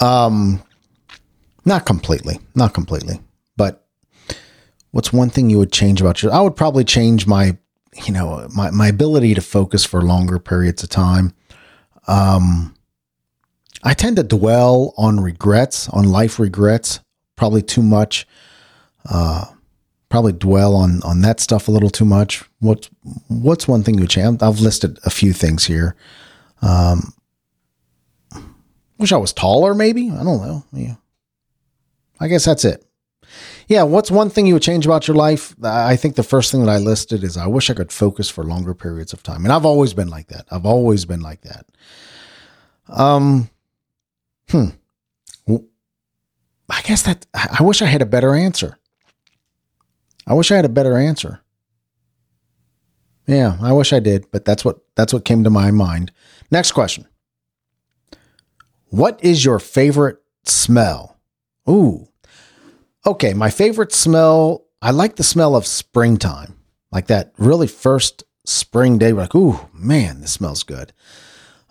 Um, 0.00 0.62
not 1.66 1.84
completely, 1.84 2.40
not 2.54 2.72
completely, 2.72 3.20
but 3.56 3.86
what's 4.90 5.12
one 5.12 5.28
thing 5.28 5.50
you 5.50 5.58
would 5.58 5.72
change 5.72 6.00
about 6.00 6.22
your 6.22 6.32
I 6.32 6.40
would 6.40 6.56
probably 6.56 6.84
change 6.84 7.26
my 7.26 7.58
you 8.06 8.12
know 8.12 8.48
my 8.54 8.70
my 8.70 8.88
ability 8.88 9.34
to 9.34 9.40
focus 9.40 9.84
for 9.84 10.02
longer 10.02 10.38
periods 10.38 10.82
of 10.82 10.88
time. 10.88 11.34
Um 12.06 12.74
I 13.82 13.94
tend 13.94 14.16
to 14.16 14.22
dwell 14.22 14.94
on 14.96 15.20
regrets, 15.20 15.88
on 15.88 16.08
life 16.10 16.38
regrets, 16.38 17.00
probably 17.36 17.62
too 17.62 17.82
much. 17.82 18.26
Uh 19.08 19.44
probably 20.08 20.32
dwell 20.32 20.74
on 20.74 21.02
on 21.02 21.20
that 21.20 21.38
stuff 21.40 21.68
a 21.68 21.70
little 21.70 21.90
too 21.90 22.04
much. 22.04 22.42
What's 22.60 22.90
what's 23.28 23.68
one 23.68 23.82
thing 23.82 23.98
you 23.98 24.06
change? 24.06 24.42
I've 24.42 24.60
listed 24.60 24.98
a 25.04 25.10
few 25.10 25.32
things 25.32 25.66
here. 25.66 25.94
Um 26.62 27.12
wish 28.98 29.12
I 29.12 29.16
was 29.16 29.32
taller 29.32 29.74
maybe. 29.74 30.10
I 30.10 30.24
don't 30.24 30.42
know. 30.42 30.64
Yeah. 30.72 30.94
I 32.20 32.28
guess 32.28 32.44
that's 32.44 32.64
it. 32.64 32.84
Yeah, 33.68 33.82
what's 33.82 34.10
one 34.10 34.30
thing 34.30 34.46
you 34.46 34.54
would 34.54 34.62
change 34.62 34.86
about 34.86 35.06
your 35.06 35.16
life? 35.16 35.54
I 35.62 35.94
think 35.96 36.16
the 36.16 36.22
first 36.22 36.50
thing 36.50 36.64
that 36.64 36.70
I 36.70 36.78
listed 36.78 37.22
is 37.22 37.36
I 37.36 37.46
wish 37.46 37.68
I 37.68 37.74
could 37.74 37.92
focus 37.92 38.30
for 38.30 38.42
longer 38.42 38.74
periods 38.74 39.12
of 39.12 39.22
time. 39.22 39.44
And 39.44 39.52
I've 39.52 39.66
always 39.66 39.92
been 39.92 40.08
like 40.08 40.28
that. 40.28 40.46
I've 40.50 40.64
always 40.64 41.04
been 41.04 41.20
like 41.20 41.42
that. 41.42 41.66
Um 42.88 43.50
hmm. 44.50 44.68
I 46.70 46.82
guess 46.82 47.02
that 47.02 47.26
I 47.32 47.62
wish 47.62 47.80
I 47.80 47.86
had 47.86 48.02
a 48.02 48.06
better 48.06 48.34
answer. 48.34 48.76
I 50.26 50.34
wish 50.34 50.50
I 50.50 50.56
had 50.56 50.66
a 50.66 50.68
better 50.70 50.98
answer. 50.98 51.40
Yeah, 53.26 53.56
I 53.62 53.72
wish 53.72 53.92
I 53.94 54.00
did, 54.00 54.30
but 54.30 54.44
that's 54.44 54.64
what 54.64 54.80
that's 54.94 55.12
what 55.12 55.24
came 55.24 55.44
to 55.44 55.50
my 55.50 55.70
mind. 55.70 56.12
Next 56.50 56.72
question. 56.72 57.06
What 58.90 59.22
is 59.24 59.44
your 59.44 59.58
favorite 59.58 60.18
smell? 60.44 61.18
Ooh, 61.68 62.08
Okay, 63.08 63.32
my 63.32 63.48
favorite 63.48 63.94
smell, 63.94 64.66
I 64.82 64.90
like 64.90 65.16
the 65.16 65.22
smell 65.22 65.56
of 65.56 65.66
springtime. 65.66 66.58
Like 66.92 67.06
that 67.06 67.32
really 67.38 67.66
first 67.66 68.22
spring 68.44 68.98
day, 68.98 69.12
like, 69.12 69.34
ooh, 69.34 69.58
man, 69.72 70.20
this 70.20 70.32
smells 70.32 70.62
good. 70.62 70.92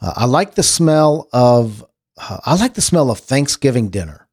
Uh, 0.02 0.14
I 0.16 0.26
like 0.26 0.56
the 0.56 0.64
smell 0.64 1.28
of, 1.32 1.86
uh, 2.18 2.40
I 2.46 2.56
like 2.56 2.74
the 2.74 2.82
smell 2.82 3.10
of 3.12 3.20
Thanksgiving 3.20 3.90
dinner. 3.90 4.28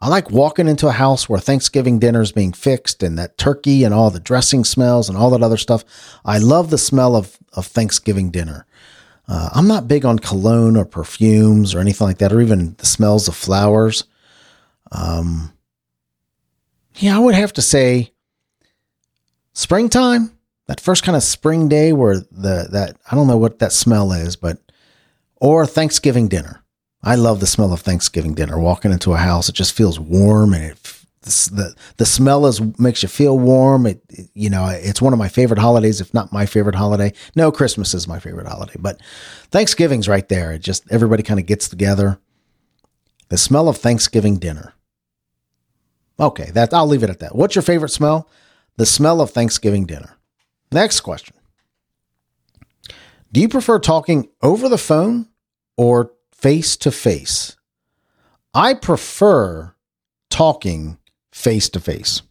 I 0.00 0.08
like 0.08 0.30
walking 0.30 0.68
into 0.68 0.86
a 0.86 0.92
house 0.92 1.28
where 1.28 1.40
Thanksgiving 1.40 1.98
dinner 1.98 2.20
is 2.20 2.30
being 2.30 2.52
fixed 2.52 3.02
and 3.02 3.18
that 3.18 3.36
turkey 3.36 3.82
and 3.82 3.92
all 3.92 4.10
the 4.10 4.20
dressing 4.20 4.64
smells 4.64 5.08
and 5.08 5.18
all 5.18 5.30
that 5.30 5.42
other 5.42 5.56
stuff. 5.56 5.84
I 6.24 6.38
love 6.38 6.70
the 6.70 6.78
smell 6.78 7.16
of, 7.16 7.36
of 7.54 7.66
Thanksgiving 7.66 8.30
dinner. 8.30 8.64
Uh, 9.26 9.50
I'm 9.52 9.66
not 9.66 9.88
big 9.88 10.04
on 10.04 10.20
cologne 10.20 10.76
or 10.76 10.84
perfumes 10.84 11.74
or 11.74 11.80
anything 11.80 12.06
like 12.06 12.18
that, 12.18 12.32
or 12.32 12.40
even 12.40 12.76
the 12.78 12.86
smells 12.86 13.28
of 13.28 13.34
flowers. 13.34 14.04
Um, 14.92 15.52
yeah, 16.94 17.16
I 17.16 17.18
would 17.18 17.34
have 17.34 17.52
to 17.54 17.62
say 17.62 18.12
springtime, 19.52 20.32
that 20.66 20.80
first 20.80 21.02
kind 21.02 21.16
of 21.16 21.22
spring 21.22 21.68
day 21.68 21.92
where 21.92 22.16
the 22.16 22.68
that 22.70 22.96
I 23.10 23.16
don't 23.16 23.26
know 23.26 23.36
what 23.36 23.58
that 23.58 23.72
smell 23.72 24.12
is, 24.12 24.36
but 24.36 24.58
or 25.36 25.66
Thanksgiving 25.66 26.28
dinner. 26.28 26.62
I 27.08 27.14
love 27.14 27.40
the 27.40 27.46
smell 27.46 27.72
of 27.72 27.80
Thanksgiving 27.80 28.34
dinner. 28.34 28.58
Walking 28.58 28.92
into 28.92 29.14
a 29.14 29.16
house, 29.16 29.48
it 29.48 29.54
just 29.54 29.72
feels 29.72 29.98
warm 29.98 30.52
and 30.52 30.62
it 30.62 30.76
the 31.22 31.74
the 31.96 32.04
smell 32.04 32.44
is 32.44 32.60
makes 32.78 33.02
you 33.02 33.08
feel 33.08 33.38
warm. 33.38 33.86
It, 33.86 34.02
it, 34.10 34.28
you 34.34 34.50
know 34.50 34.66
it's 34.66 35.00
one 35.00 35.14
of 35.14 35.18
my 35.18 35.28
favorite 35.28 35.58
holidays, 35.58 36.02
if 36.02 36.12
not 36.12 36.34
my 36.34 36.44
favorite 36.44 36.74
holiday. 36.74 37.14
No, 37.34 37.50
Christmas 37.50 37.94
is 37.94 38.06
my 38.06 38.18
favorite 38.18 38.46
holiday, 38.46 38.74
but 38.78 39.00
Thanksgiving's 39.50 40.06
right 40.06 40.28
there. 40.28 40.52
It 40.52 40.58
just 40.58 40.84
everybody 40.90 41.22
kind 41.22 41.40
of 41.40 41.46
gets 41.46 41.70
together. 41.70 42.18
The 43.30 43.38
smell 43.38 43.70
of 43.70 43.78
Thanksgiving 43.78 44.36
dinner. 44.36 44.74
Okay, 46.20 46.50
that 46.52 46.74
I'll 46.74 46.86
leave 46.86 47.02
it 47.02 47.10
at 47.10 47.20
that. 47.20 47.34
What's 47.34 47.54
your 47.54 47.62
favorite 47.62 47.88
smell? 47.88 48.28
The 48.76 48.84
smell 48.84 49.22
of 49.22 49.30
Thanksgiving 49.30 49.86
dinner. 49.86 50.18
Next 50.72 51.00
question. 51.00 51.36
Do 53.32 53.40
you 53.40 53.48
prefer 53.48 53.78
talking 53.78 54.28
over 54.42 54.68
the 54.68 54.76
phone 54.76 55.28
or 55.78 56.12
face 56.38 56.76
to 56.78 56.90
face? 56.90 57.56
I 58.54 58.74
prefer 58.74 59.74
talking 60.30 60.98
face 61.30 61.68
to 61.70 61.80
face. 61.80 62.22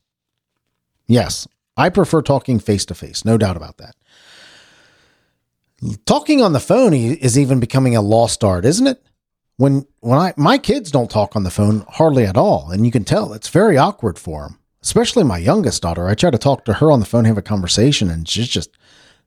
Yes, 1.06 1.48
I 1.78 1.90
prefer 1.90 2.22
talking 2.22 2.60
face 2.60 2.86
to 2.86 2.96
face, 2.96 3.24
no 3.24 3.38
doubt 3.38 3.58
about 3.58 3.78
that. 3.78 3.96
Talking 6.06 6.42
on 6.42 6.54
the 6.54 6.60
phone 6.60 6.94
is 6.94 7.38
even 7.38 7.60
becoming 7.60 7.96
a 7.96 8.02
lost 8.02 8.44
art, 8.44 8.66
isn't 8.66 8.88
it? 8.88 9.04
when 9.58 9.86
when 10.00 10.18
I 10.18 10.34
my 10.38 10.58
kids 10.58 10.92
don't 10.92 11.12
talk 11.12 11.36
on 11.36 11.44
the 11.44 11.52
phone 11.52 11.84
hardly 11.90 12.26
at 12.26 12.38
all, 12.38 12.70
and 12.72 12.86
you 12.86 12.92
can 12.92 13.04
tell 13.04 13.34
it's 13.34 13.50
very 13.50 13.78
awkward 13.78 14.18
for 14.18 14.44
them. 14.44 14.60
Especially 14.82 15.24
my 15.24 15.40
youngest 15.40 15.82
daughter. 15.82 16.08
I 16.08 16.14
try 16.14 16.30
to 16.30 16.38
talk 16.38 16.64
to 16.66 16.74
her 16.74 16.92
on 16.92 17.02
the 17.02 17.06
phone, 17.06 17.26
have 17.26 17.38
a 17.38 17.42
conversation, 17.42 18.10
and 18.10 18.30
she's 18.30 18.48
just 18.48 18.78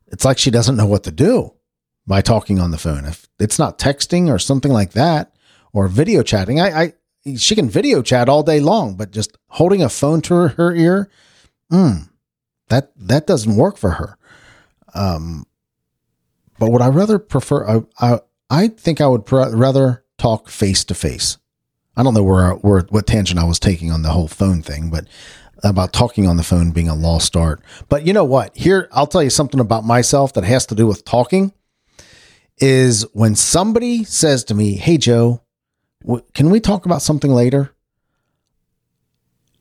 it's 0.07 0.25
like 0.25 0.39
she 0.39 0.51
doesn't 0.51 0.77
know 0.77 0.87
what 0.87 1.05
to 1.05 1.11
do 1.13 1.53
by 2.11 2.21
talking 2.21 2.59
on 2.59 2.73
the 2.73 2.76
phone. 2.76 3.05
If 3.05 3.29
it's 3.38 3.57
not 3.57 3.79
texting 3.79 4.29
or 4.29 4.40
something 4.40 4.73
like 4.73 4.95
that 4.95 5.33
or 5.73 5.87
video 5.87 6.25
chatting, 6.25 6.59
I, 6.59 6.83
I 6.83 6.93
she 7.37 7.55
can 7.55 7.71
video 7.71 8.02
chat 8.02 8.29
all 8.29 8.43
day 8.43 8.59
long, 8.59 8.97
but 8.97 9.12
just 9.12 9.38
holding 9.47 9.81
a 9.81 9.88
phone 9.88 10.21
to 10.23 10.35
her, 10.35 10.49
her 10.49 10.75
ear, 10.75 11.09
mm, 11.71 12.09
that 12.69 12.90
that 12.97 13.29
doesn't 13.29 13.55
work 13.55 13.76
for 13.76 13.90
her. 13.90 14.19
Um, 14.93 15.47
but 16.59 16.73
would 16.73 16.83
I 16.83 16.88
rather 16.88 17.21
prefer? 17.21 17.64
I 17.64 17.83
I, 18.00 18.21
I 18.50 18.69
think 18.69 19.00
I 19.00 19.07
would 19.07 19.25
pr- 19.25 19.55
rather 19.55 20.05
talk 20.19 20.49
face 20.49 20.83
to 20.87 20.95
face. 20.95 21.38
I 21.97 22.02
don't 22.02 22.14
know 22.14 22.25
where 22.25 22.55
where 22.55 22.81
what 22.88 23.07
tangent 23.07 23.38
I 23.38 23.45
was 23.45 23.61
taking 23.61 23.93
on 23.93 24.02
the 24.02 24.11
whole 24.11 24.26
phone 24.26 24.62
thing, 24.62 24.90
but 24.90 25.07
about 25.62 25.93
talking 25.93 26.26
on 26.26 26.38
the 26.38 26.43
phone 26.43 26.73
being 26.73 26.88
a 26.88 26.95
lost 26.97 27.37
art. 27.37 27.62
But 27.88 28.05
you 28.05 28.12
know 28.12 28.25
what? 28.25 28.57
Here, 28.57 28.88
I'll 28.90 29.07
tell 29.07 29.23
you 29.23 29.31
something 29.31 29.61
about 29.61 29.85
myself 29.85 30.33
that 30.33 30.43
has 30.43 30.67
to 30.67 30.75
do 30.75 30.88
with 30.88 31.05
talking. 31.05 31.52
Is 32.61 33.07
when 33.14 33.37
somebody 33.37 34.05
says 34.05 34.45
to 34.45 34.55
me, 34.55 34.75
"Hey 34.75 34.99
Joe, 34.99 35.43
can 36.35 36.50
we 36.50 36.61
talk 36.61 36.85
about 36.85 37.02
something 37.02 37.33
later?" 37.33 37.73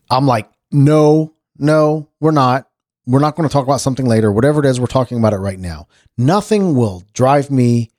I'm 0.09 0.27
like, 0.27 0.49
"No, 0.71 1.33
no, 1.57 2.09
we're 2.19 2.31
not. 2.31 2.67
We're 3.05 3.19
not 3.19 3.35
going 3.35 3.47
to 3.47 3.53
talk 3.53 3.65
about 3.65 3.81
something 3.81 4.05
later. 4.05 4.31
Whatever 4.31 4.59
it 4.59 4.65
is, 4.65 4.79
we're 4.79 4.87
talking 4.87 5.17
about 5.17 5.33
it 5.33 5.37
right 5.37 5.59
now." 5.59 5.87
Nothing 6.17 6.75
will 6.75 7.03
drive 7.13 7.49
me 7.49 7.89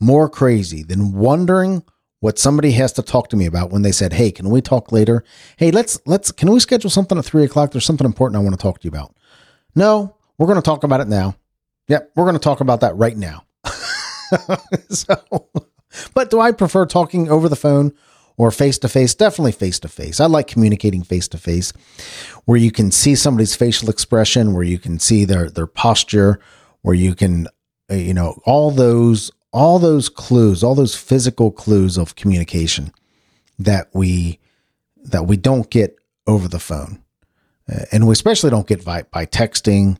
more 0.00 0.28
crazy 0.28 0.82
than 0.82 1.12
wondering 1.12 1.84
what 2.20 2.38
somebody 2.38 2.72
has 2.72 2.92
to 2.94 3.02
talk 3.02 3.28
to 3.28 3.36
me 3.36 3.46
about 3.46 3.70
when 3.70 3.82
they 3.82 3.92
said, 3.92 4.12
"Hey, 4.12 4.32
can 4.32 4.50
we 4.50 4.60
talk 4.60 4.90
later? 4.90 5.22
Hey, 5.56 5.70
let's 5.70 6.00
let's 6.04 6.32
can 6.32 6.50
we 6.50 6.58
schedule 6.58 6.90
something 6.90 7.16
at 7.16 7.24
three 7.24 7.44
o'clock? 7.44 7.70
There's 7.70 7.84
something 7.84 8.04
important 8.04 8.40
I 8.40 8.42
want 8.42 8.58
to 8.58 8.62
talk 8.62 8.80
to 8.80 8.84
you 8.84 8.90
about." 8.90 9.14
No, 9.76 10.16
we're 10.36 10.46
going 10.46 10.56
to 10.56 10.62
talk 10.62 10.82
about 10.82 11.00
it 11.00 11.08
now. 11.08 11.36
Yep, 11.86 12.10
we're 12.16 12.24
going 12.24 12.34
to 12.34 12.40
talk 12.40 12.60
about 12.60 12.80
that 12.80 12.96
right 12.96 13.16
now. 13.16 13.44
so, 14.90 15.48
but 16.14 16.30
do 16.30 16.40
I 16.40 16.52
prefer 16.52 16.86
talking 16.86 17.28
over 17.30 17.48
the 17.48 17.56
phone 17.56 17.92
or 18.36 18.50
face 18.50 18.78
to 18.78 18.88
face? 18.88 19.14
Definitely 19.14 19.52
face 19.52 19.78
to 19.80 19.88
face. 19.88 20.20
I 20.20 20.26
like 20.26 20.46
communicating 20.46 21.02
face 21.02 21.28
to 21.28 21.38
face, 21.38 21.72
where 22.44 22.58
you 22.58 22.70
can 22.70 22.90
see 22.90 23.14
somebody's 23.14 23.54
facial 23.54 23.90
expression, 23.90 24.54
where 24.54 24.64
you 24.64 24.78
can 24.78 24.98
see 24.98 25.24
their 25.24 25.50
their 25.50 25.66
posture, 25.66 26.40
where 26.82 26.94
you 26.94 27.14
can, 27.14 27.48
uh, 27.90 27.94
you 27.94 28.14
know, 28.14 28.40
all 28.44 28.70
those 28.70 29.30
all 29.52 29.78
those 29.78 30.08
clues, 30.08 30.62
all 30.62 30.74
those 30.74 30.94
physical 30.94 31.50
clues 31.50 31.96
of 31.96 32.16
communication 32.16 32.92
that 33.58 33.88
we 33.92 34.38
that 35.04 35.26
we 35.26 35.36
don't 35.36 35.70
get 35.70 35.96
over 36.26 36.48
the 36.48 36.58
phone, 36.58 37.02
uh, 37.72 37.84
and 37.92 38.06
we 38.06 38.12
especially 38.12 38.50
don't 38.50 38.66
get 38.66 38.84
by, 38.84 39.02
by 39.04 39.24
texting 39.24 39.96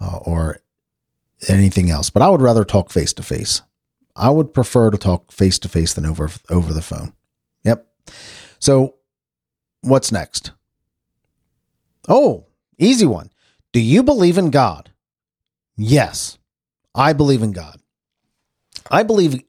uh, 0.00 0.18
or 0.22 0.60
anything 1.48 1.90
else. 1.90 2.10
But 2.10 2.22
I 2.22 2.28
would 2.28 2.42
rather 2.42 2.64
talk 2.64 2.90
face 2.90 3.12
to 3.14 3.22
face. 3.22 3.62
I 4.16 4.30
would 4.30 4.52
prefer 4.52 4.90
to 4.90 4.98
talk 4.98 5.32
face 5.32 5.58
to 5.60 5.68
face 5.68 5.94
than 5.94 6.06
over 6.06 6.30
over 6.48 6.72
the 6.72 6.82
phone. 6.82 7.12
Yep. 7.64 7.86
So, 8.58 8.96
what's 9.82 10.12
next? 10.12 10.52
Oh, 12.08 12.46
easy 12.78 13.06
one. 13.06 13.30
Do 13.72 13.80
you 13.80 14.02
believe 14.02 14.36
in 14.36 14.50
God? 14.50 14.90
Yes, 15.76 16.38
I 16.94 17.12
believe 17.12 17.42
in 17.42 17.52
God. 17.52 17.80
I 18.90 19.02
believe 19.02 19.42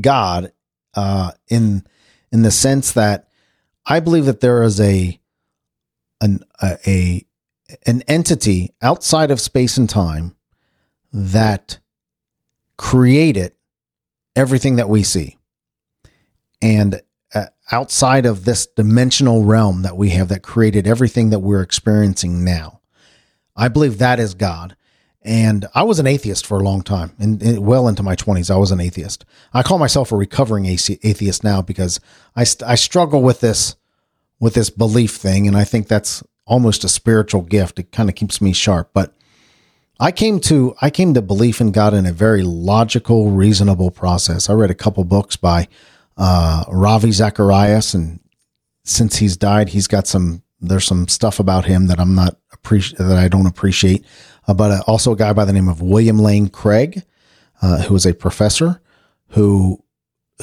God 0.00 0.52
uh, 0.94 1.32
in 1.48 1.84
in 2.30 2.42
the 2.42 2.50
sense 2.50 2.92
that 2.92 3.28
I 3.86 4.00
believe 4.00 4.26
that 4.26 4.40
there 4.40 4.62
is 4.62 4.80
a 4.80 5.18
an 6.20 6.40
a, 6.60 6.78
a 6.86 7.26
an 7.86 8.02
entity 8.02 8.74
outside 8.82 9.30
of 9.30 9.40
space 9.40 9.76
and 9.76 9.88
time 9.88 10.36
that 11.12 11.78
created 12.76 13.52
everything 14.36 14.76
that 14.76 14.88
we 14.88 15.02
see, 15.02 15.38
and 16.60 17.00
uh, 17.34 17.46
outside 17.70 18.26
of 18.26 18.44
this 18.44 18.66
dimensional 18.66 19.44
realm 19.44 19.82
that 19.82 19.96
we 19.96 20.10
have 20.10 20.28
that 20.28 20.42
created 20.42 20.86
everything 20.86 21.30
that 21.30 21.40
we're 21.40 21.62
experiencing 21.62 22.44
now. 22.44 22.80
I 23.56 23.68
believe 23.68 23.98
that 23.98 24.18
is 24.18 24.34
God. 24.34 24.76
And 25.24 25.66
I 25.74 25.84
was 25.84 26.00
an 26.00 26.06
atheist 26.06 26.46
for 26.46 26.58
a 26.58 26.64
long 26.64 26.82
time, 26.82 27.12
and, 27.18 27.64
well 27.64 27.86
into 27.86 28.02
my 28.02 28.16
20s, 28.16 28.50
I 28.50 28.56
was 28.56 28.72
an 28.72 28.80
atheist. 28.80 29.24
I 29.54 29.62
call 29.62 29.78
myself 29.78 30.10
a 30.10 30.16
recovering 30.16 30.66
atheist 30.66 31.44
now 31.44 31.62
because 31.62 32.00
I, 32.34 32.44
I 32.66 32.74
struggle 32.74 33.22
with 33.22 33.40
this 33.40 33.76
with 34.40 34.54
this 34.54 34.70
belief 34.70 35.14
thing, 35.14 35.46
and 35.46 35.56
I 35.56 35.62
think 35.62 35.86
that's 35.86 36.24
almost 36.44 36.82
a 36.82 36.88
spiritual 36.88 37.42
gift. 37.42 37.78
It 37.78 37.92
kind 37.92 38.08
of 38.08 38.16
keeps 38.16 38.40
me 38.40 38.52
sharp. 38.52 38.90
But 38.92 39.14
I 40.02 40.10
came 40.10 40.40
to 40.40 40.74
I 40.82 40.90
came 40.90 41.14
to 41.14 41.22
belief 41.22 41.60
in 41.60 41.70
God 41.70 41.94
in 41.94 42.06
a 42.06 42.12
very 42.12 42.42
logical, 42.42 43.30
reasonable 43.30 43.92
process. 43.92 44.50
I 44.50 44.54
read 44.54 44.72
a 44.72 44.74
couple 44.74 45.04
books 45.04 45.36
by 45.36 45.68
uh, 46.16 46.64
Ravi 46.68 47.12
Zacharias, 47.12 47.94
and 47.94 48.18
since 48.82 49.18
he's 49.18 49.36
died, 49.36 49.68
he's 49.68 49.86
got 49.86 50.08
some 50.08 50.42
there's 50.60 50.86
some 50.86 51.06
stuff 51.06 51.38
about 51.38 51.66
him 51.66 51.86
that 51.86 52.00
I'm 52.00 52.16
not 52.16 52.36
appreciate 52.52 52.98
that 52.98 53.16
I 53.16 53.28
don't 53.28 53.46
appreciate. 53.46 54.04
Uh, 54.48 54.54
but 54.54 54.72
uh, 54.72 54.82
also 54.88 55.12
a 55.12 55.16
guy 55.16 55.32
by 55.32 55.44
the 55.44 55.52
name 55.52 55.68
of 55.68 55.80
William 55.80 56.18
Lane 56.18 56.48
Craig, 56.48 57.04
uh, 57.62 57.82
who 57.82 57.94
was 57.94 58.04
a 58.04 58.12
professor 58.12 58.82
who 59.28 59.84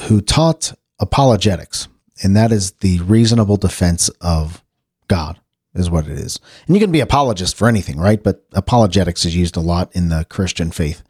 who 0.04 0.22
taught 0.22 0.72
apologetics, 1.00 1.86
and 2.22 2.34
that 2.34 2.50
is 2.50 2.70
the 2.80 3.00
reasonable 3.00 3.58
defense 3.58 4.08
of 4.22 4.64
God, 5.06 5.38
is 5.74 5.90
what 5.90 6.06
it 6.06 6.18
is. 6.18 6.38
And 6.66 6.76
you 6.76 6.80
can 6.80 6.92
be 6.92 7.00
apologist 7.00 7.56
for 7.56 7.68
anything, 7.68 7.98
right? 7.98 8.22
But 8.22 8.44
apologetics 8.52 9.24
is 9.24 9.36
used 9.36 9.56
a 9.56 9.60
lot 9.60 9.94
in 9.94 10.08
the 10.08 10.24
Christian 10.28 10.70
faith, 10.70 11.02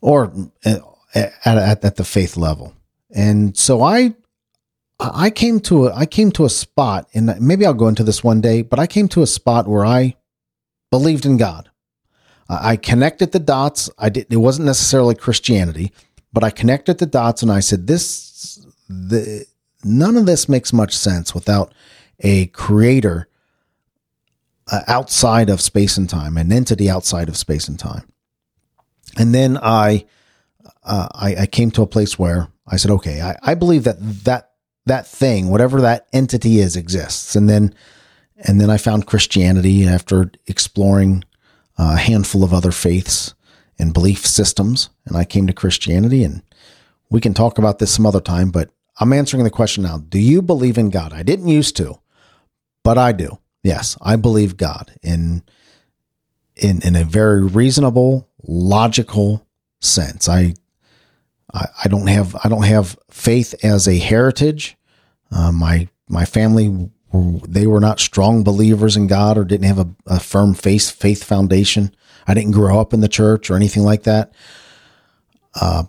or 0.00 0.32
uh, 0.64 0.78
at, 1.14 1.32
at, 1.44 1.84
at 1.84 1.96
the 1.96 2.04
faith 2.04 2.36
level. 2.36 2.74
And 3.14 3.56
so 3.56 3.82
I 3.82 4.14
I 5.00 5.30
came 5.30 5.60
to 5.60 5.86
a 5.86 5.94
I 5.94 6.06
came 6.06 6.32
to 6.32 6.44
a 6.44 6.50
spot, 6.50 7.08
and 7.14 7.40
maybe 7.40 7.64
I'll 7.64 7.74
go 7.74 7.88
into 7.88 8.04
this 8.04 8.24
one 8.24 8.40
day, 8.40 8.62
but 8.62 8.78
I 8.78 8.86
came 8.86 9.08
to 9.08 9.22
a 9.22 9.26
spot 9.26 9.68
where 9.68 9.86
I 9.86 10.16
believed 10.90 11.24
in 11.24 11.36
God. 11.36 11.70
I 12.48 12.76
connected 12.76 13.32
the 13.32 13.38
dots. 13.38 13.90
I 13.98 14.08
didn't. 14.08 14.32
It 14.32 14.38
wasn't 14.38 14.66
necessarily 14.66 15.14
Christianity, 15.14 15.92
but 16.32 16.42
I 16.42 16.50
connected 16.50 16.98
the 16.98 17.06
dots, 17.06 17.42
and 17.42 17.52
I 17.52 17.60
said, 17.60 17.86
"This, 17.86 18.66
the 18.88 19.46
none 19.84 20.16
of 20.16 20.26
this 20.26 20.48
makes 20.48 20.72
much 20.72 20.96
sense 20.96 21.34
without 21.34 21.72
a 22.20 22.46
creator 22.46 23.28
uh, 24.70 24.82
outside 24.86 25.48
of 25.50 25.60
space 25.60 25.96
and 25.96 26.08
time, 26.08 26.36
an 26.36 26.52
entity 26.52 26.90
outside 26.90 27.28
of 27.28 27.36
space 27.36 27.68
and 27.68 27.78
time." 27.78 28.10
And 29.16 29.34
then 29.34 29.58
I, 29.58 30.04
uh, 30.84 31.08
I, 31.12 31.36
I, 31.36 31.46
came 31.46 31.70
to 31.72 31.82
a 31.82 31.86
place 31.86 32.18
where 32.18 32.48
I 32.66 32.76
said, 32.76 32.90
"Okay, 32.92 33.20
I, 33.20 33.36
I 33.42 33.54
believe 33.54 33.84
that 33.84 33.96
that 34.24 34.52
that 34.86 35.06
thing, 35.06 35.48
whatever 35.48 35.80
that 35.80 36.06
entity 36.12 36.58
is, 36.58 36.76
exists." 36.76 37.34
And 37.34 37.48
then 37.48 37.74
and 38.36 38.60
then 38.60 38.70
I 38.70 38.76
found 38.76 39.06
Christianity 39.06 39.86
after 39.86 40.30
exploring 40.46 41.24
a 41.76 41.96
handful 41.96 42.44
of 42.44 42.52
other 42.52 42.70
faiths 42.70 43.34
and 43.78 43.94
belief 43.94 44.26
systems. 44.26 44.90
And 45.06 45.16
I 45.16 45.24
came 45.24 45.46
to 45.46 45.52
Christianity, 45.52 46.24
and 46.24 46.42
we 47.10 47.20
can 47.20 47.34
talk 47.34 47.58
about 47.58 47.78
this 47.78 47.94
some 47.94 48.06
other 48.06 48.20
time, 48.20 48.50
but 48.50 48.70
I'm 49.00 49.12
answering 49.12 49.44
the 49.44 49.50
question 49.50 49.84
now. 49.84 49.98
Do 49.98 50.18
you 50.18 50.42
believe 50.42 50.78
in 50.78 50.90
God? 50.90 51.12
I 51.12 51.22
didn't 51.22 51.48
used 51.48 51.76
to, 51.76 51.98
but 52.88 52.96
I 52.96 53.12
do. 53.12 53.38
Yes, 53.62 53.98
I 54.00 54.16
believe 54.16 54.56
God 54.56 54.94
in 55.02 55.42
in 56.56 56.80
in 56.80 56.96
a 56.96 57.04
very 57.04 57.44
reasonable, 57.44 58.26
logical 58.42 59.46
sense. 59.78 60.26
I 60.26 60.54
I, 61.52 61.66
I 61.84 61.88
don't 61.88 62.06
have 62.06 62.34
I 62.42 62.48
don't 62.48 62.62
have 62.62 62.98
faith 63.10 63.54
as 63.62 63.86
a 63.86 63.98
heritage. 63.98 64.78
Uh, 65.30 65.52
my 65.52 65.88
my 66.08 66.24
family 66.24 66.88
they 67.12 67.66
were 67.66 67.80
not 67.80 68.00
strong 68.00 68.42
believers 68.42 68.96
in 68.96 69.06
God 69.06 69.36
or 69.36 69.44
didn't 69.44 69.66
have 69.66 69.80
a, 69.80 69.88
a 70.06 70.18
firm 70.18 70.54
faith 70.54 70.90
faith 70.90 71.22
foundation. 71.22 71.94
I 72.26 72.32
didn't 72.32 72.52
grow 72.52 72.80
up 72.80 72.94
in 72.94 73.02
the 73.02 73.06
church 73.06 73.50
or 73.50 73.56
anything 73.56 73.82
like 73.82 74.04
that. 74.04 74.32
Uh, 75.54 75.84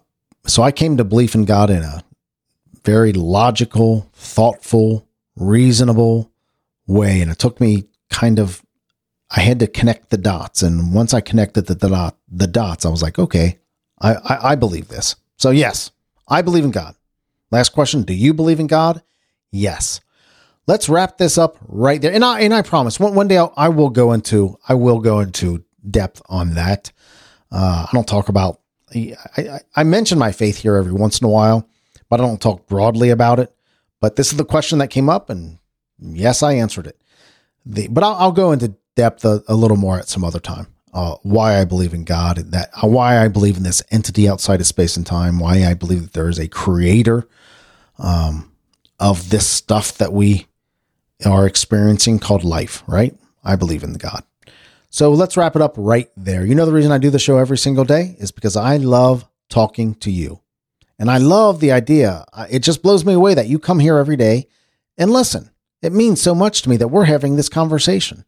so 0.45 0.63
I 0.63 0.73
came 0.73 0.97
to 0.97 1.05
belief 1.05 1.33
in 1.33 1.45
God 1.45 1.69
in 1.69 1.81
a 1.81 2.03
very 2.83 3.13
logical, 3.13 4.09
thoughtful, 4.13 5.07
reasonable 5.37 6.29
way, 6.89 7.21
and 7.21 7.31
it 7.31 7.39
took 7.39 7.59
me 7.61 7.85
kind 8.09 8.39
of. 8.39 8.63
I 9.31 9.41
had 9.41 9.59
to 9.59 9.67
connect 9.67 10.09
the 10.09 10.17
dots, 10.17 10.63
and 10.63 10.93
once 10.93 11.13
I 11.13 11.21
connected 11.21 11.67
the, 11.67 11.75
the 11.75 11.89
dot 11.89 12.17
the 12.31 12.47
dots, 12.47 12.85
I 12.85 12.89
was 12.89 13.03
like, 13.03 13.19
okay, 13.19 13.59
I, 14.01 14.15
I 14.15 14.51
I 14.51 14.55
believe 14.55 14.87
this. 14.87 15.15
So 15.37 15.51
yes, 15.51 15.91
I 16.27 16.41
believe 16.41 16.65
in 16.65 16.71
God. 16.71 16.95
Last 17.51 17.69
question: 17.69 18.03
Do 18.03 18.13
you 18.13 18.33
believe 18.33 18.59
in 18.59 18.67
God? 18.67 19.03
Yes 19.51 20.01
let's 20.69 20.87
wrap 20.87 21.17
this 21.17 21.37
up 21.37 21.57
right 21.67 21.99
there. 21.99 22.13
And 22.13 22.23
I 22.23 22.41
and 22.41 22.53
I 22.53 22.61
promise 22.61 22.99
one 22.99 23.15
one 23.15 23.27
day 23.27 23.37
I'll, 23.37 23.53
I 23.57 23.69
will 23.69 23.89
go 23.89 24.13
into 24.13 24.57
I 24.69 24.75
will 24.75 24.99
go 24.99 25.19
into 25.19 25.65
depth 25.89 26.21
on 26.29 26.53
that. 26.53 26.91
Uh, 27.51 27.87
I 27.87 27.89
don't 27.91 28.07
talk 28.07 28.29
about 28.29 28.61
I, 28.95 29.15
I, 29.35 29.59
I 29.75 29.83
mention 29.83 30.19
my 30.19 30.31
faith 30.31 30.57
here 30.57 30.75
every 30.75 30.93
once 30.93 31.19
in 31.19 31.25
a 31.25 31.29
while, 31.29 31.67
but 32.09 32.21
I 32.21 32.23
don't 32.23 32.41
talk 32.41 32.67
broadly 32.67 33.09
about 33.09 33.39
it. 33.39 33.53
But 33.99 34.15
this 34.15 34.31
is 34.31 34.37
the 34.37 34.45
question 34.45 34.79
that 34.79 34.87
came 34.89 35.09
up, 35.09 35.29
and 35.29 35.58
yes, 36.01 36.43
I 36.43 36.53
answered 36.53 36.87
it. 36.87 36.99
The, 37.65 37.87
but 37.87 38.03
I'll, 38.03 38.15
I'll, 38.15 38.31
go 38.31 38.51
into 38.51 38.75
depth 38.95 39.25
a, 39.25 39.43
a, 39.47 39.55
little 39.55 39.77
more 39.77 39.99
at 39.99 40.07
some 40.07 40.23
other 40.23 40.39
time. 40.39 40.67
Uh, 40.93 41.15
why 41.21 41.59
I 41.59 41.65
believe 41.65 41.93
in 41.93 42.03
God, 42.03 42.37
that 42.37 42.69
uh, 42.81 42.87
why 42.87 43.23
I 43.23 43.27
believe 43.27 43.57
in 43.57 43.63
this 43.63 43.83
entity 43.91 44.27
outside 44.27 44.59
of 44.59 44.67
space 44.67 44.97
and 44.97 45.05
time, 45.05 45.39
why 45.39 45.65
I 45.65 45.73
believe 45.73 46.01
that 46.01 46.13
there 46.13 46.29
is 46.29 46.39
a 46.39 46.47
creator. 46.47 47.27
Um, 47.97 48.49
of 48.99 49.29
this 49.29 49.47
stuff 49.47 49.97
that 49.97 50.13
we 50.13 50.47
are 51.25 51.47
experiencing 51.47 52.19
called 52.19 52.43
life, 52.43 52.83
right? 52.87 53.15
I 53.43 53.55
believe 53.55 53.83
in 53.83 53.93
God. 53.93 54.23
So 54.89 55.11
let's 55.11 55.37
wrap 55.37 55.55
it 55.55 55.61
up 55.61 55.75
right 55.77 56.09
there. 56.17 56.45
You 56.45 56.55
know, 56.55 56.65
the 56.65 56.73
reason 56.73 56.91
I 56.91 56.97
do 56.97 57.09
the 57.09 57.19
show 57.19 57.37
every 57.37 57.57
single 57.57 57.85
day 57.85 58.15
is 58.19 58.31
because 58.31 58.55
I 58.55 58.77
love 58.77 59.27
talking 59.47 59.95
to 59.95 60.11
you. 60.11 60.41
And 60.97 61.09
I 61.09 61.17
love 61.17 61.59
the 61.59 61.71
idea. 61.71 62.25
It 62.49 62.59
just 62.59 62.81
blows 62.81 63.05
me 63.05 63.13
away 63.13 63.33
that 63.33 63.47
you 63.47 63.57
come 63.57 63.79
here 63.79 63.97
every 63.97 64.17
day 64.17 64.47
and 64.97 65.11
listen. 65.11 65.49
It 65.81 65.93
means 65.93 66.21
so 66.21 66.35
much 66.35 66.61
to 66.61 66.69
me 66.69 66.77
that 66.77 66.89
we're 66.89 67.05
having 67.05 67.35
this 67.35 67.49
conversation. 67.49 68.25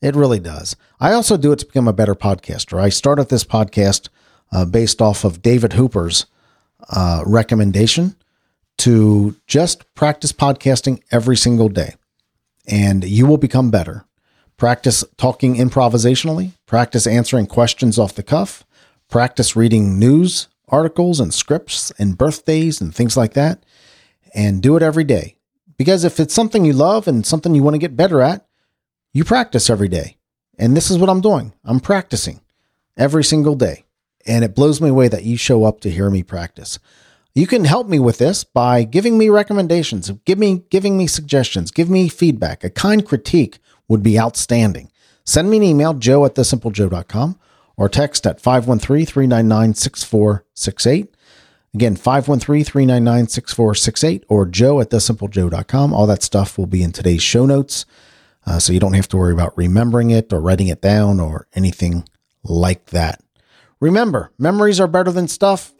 It 0.00 0.14
really 0.14 0.40
does. 0.40 0.76
I 1.00 1.12
also 1.12 1.36
do 1.36 1.52
it 1.52 1.60
to 1.60 1.66
become 1.66 1.88
a 1.88 1.92
better 1.92 2.14
podcaster. 2.14 2.80
I 2.80 2.88
started 2.88 3.28
this 3.28 3.44
podcast 3.44 4.08
uh, 4.52 4.64
based 4.64 5.00
off 5.00 5.24
of 5.24 5.42
David 5.42 5.72
Hooper's 5.72 6.26
uh, 6.90 7.22
recommendation 7.26 8.16
to 8.78 9.36
just 9.46 9.92
practice 9.94 10.32
podcasting 10.32 11.02
every 11.10 11.36
single 11.36 11.68
day, 11.68 11.94
and 12.66 13.04
you 13.04 13.26
will 13.26 13.38
become 13.38 13.70
better. 13.70 14.04
Practice 14.56 15.04
talking 15.16 15.54
improvisationally, 15.56 16.52
practice 16.66 17.06
answering 17.06 17.46
questions 17.46 17.98
off 17.98 18.14
the 18.14 18.22
cuff, 18.22 18.64
practice 19.08 19.56
reading 19.56 19.98
news 19.98 20.48
articles 20.68 21.20
and 21.20 21.32
scripts 21.32 21.92
and 21.98 22.18
birthdays 22.18 22.80
and 22.80 22.94
things 22.94 23.16
like 23.16 23.34
that, 23.34 23.64
and 24.34 24.62
do 24.62 24.76
it 24.76 24.82
every 24.82 25.04
day. 25.04 25.36
Because 25.76 26.04
if 26.04 26.20
it's 26.20 26.34
something 26.34 26.64
you 26.64 26.72
love 26.72 27.08
and 27.08 27.26
something 27.26 27.54
you 27.54 27.62
want 27.62 27.74
to 27.74 27.78
get 27.78 27.96
better 27.96 28.20
at, 28.20 28.46
you 29.12 29.24
practice 29.24 29.70
every 29.70 29.88
day. 29.88 30.16
And 30.58 30.76
this 30.76 30.90
is 30.90 30.98
what 30.98 31.10
I'm 31.10 31.20
doing. 31.20 31.52
I'm 31.64 31.80
practicing 31.80 32.40
every 32.96 33.24
single 33.24 33.54
day. 33.54 33.84
And 34.26 34.44
it 34.44 34.54
blows 34.54 34.80
me 34.80 34.88
away 34.88 35.08
that 35.08 35.24
you 35.24 35.36
show 35.36 35.64
up 35.64 35.80
to 35.80 35.90
hear 35.90 36.10
me 36.10 36.22
practice. 36.22 36.78
You 37.34 37.46
can 37.46 37.64
help 37.64 37.88
me 37.88 37.98
with 37.98 38.18
this 38.18 38.44
by 38.44 38.84
giving 38.84 39.18
me 39.18 39.28
recommendations, 39.28 40.08
give 40.24 40.38
me 40.38 40.62
giving 40.70 40.96
me 40.96 41.08
suggestions, 41.08 41.72
give 41.72 41.90
me 41.90 42.08
feedback. 42.08 42.62
A 42.62 42.70
kind 42.70 43.04
critique 43.04 43.58
would 43.88 44.04
be 44.04 44.18
outstanding. 44.18 44.92
Send 45.24 45.50
me 45.50 45.56
an 45.56 45.62
email, 45.64 45.94
joe 45.94 46.24
at 46.24 46.36
thesimplejoe.com, 46.36 47.38
or 47.76 47.88
text 47.88 48.26
at 48.26 48.40
513 48.40 49.06
399 49.06 49.74
6468. 49.74 51.13
Again, 51.74 51.96
513 51.96 52.64
399 52.64 53.28
6468 53.28 54.24
or 54.28 54.46
joe 54.46 54.80
at 54.80 54.90
thesimplejoe.com. 54.90 55.92
All 55.92 56.06
that 56.06 56.22
stuff 56.22 56.56
will 56.56 56.66
be 56.66 56.82
in 56.82 56.92
today's 56.92 57.22
show 57.22 57.46
notes. 57.46 57.84
Uh, 58.46 58.58
so 58.58 58.72
you 58.72 58.78
don't 58.78 58.92
have 58.92 59.08
to 59.08 59.16
worry 59.16 59.32
about 59.32 59.56
remembering 59.56 60.10
it 60.10 60.32
or 60.32 60.40
writing 60.40 60.68
it 60.68 60.80
down 60.80 61.18
or 61.18 61.48
anything 61.54 62.04
like 62.44 62.86
that. 62.86 63.20
Remember, 63.80 64.30
memories 64.38 64.78
are 64.78 64.86
better 64.86 65.10
than 65.10 65.26
stuff. 65.26 65.72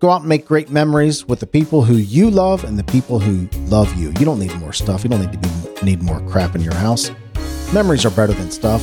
Go 0.00 0.10
out 0.10 0.20
and 0.20 0.28
make 0.28 0.46
great 0.46 0.70
memories 0.70 1.26
with 1.26 1.40
the 1.40 1.46
people 1.46 1.82
who 1.82 1.94
you 1.94 2.30
love 2.30 2.62
and 2.62 2.78
the 2.78 2.84
people 2.84 3.18
who 3.18 3.48
love 3.66 3.92
you. 3.96 4.08
You 4.18 4.24
don't 4.24 4.38
need 4.38 4.54
more 4.56 4.72
stuff. 4.72 5.02
You 5.02 5.10
don't 5.10 5.20
need 5.20 5.32
to 5.32 5.38
be, 5.38 5.84
need 5.84 6.02
more 6.02 6.20
crap 6.28 6.54
in 6.54 6.60
your 6.60 6.74
house. 6.74 7.10
Memories 7.72 8.04
are 8.04 8.10
better 8.10 8.34
than 8.34 8.50
stuff. 8.50 8.82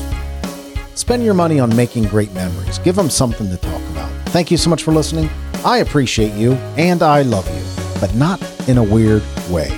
Spend 0.95 1.23
your 1.23 1.33
money 1.33 1.59
on 1.59 1.73
making 1.75 2.05
great 2.05 2.33
memories. 2.33 2.79
Give 2.79 2.95
them 2.95 3.09
something 3.09 3.49
to 3.49 3.57
talk 3.57 3.81
about. 3.91 4.11
Thank 4.29 4.51
you 4.51 4.57
so 4.57 4.69
much 4.69 4.83
for 4.83 4.91
listening. 4.91 5.29
I 5.63 5.78
appreciate 5.78 6.34
you 6.34 6.54
and 6.78 7.04
I 7.04 7.21
love 7.21 7.47
you, 7.47 8.00
but 8.00 8.13
not 8.15 8.41
in 8.67 8.78
a 8.78 8.84
weird 8.84 9.24
way. 9.50 9.69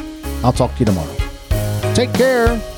I'll 0.43 0.53
talk 0.53 0.73
to 0.73 0.79
you 0.79 0.85
tomorrow. 0.85 1.15
Take 1.93 2.13
care. 2.13 2.72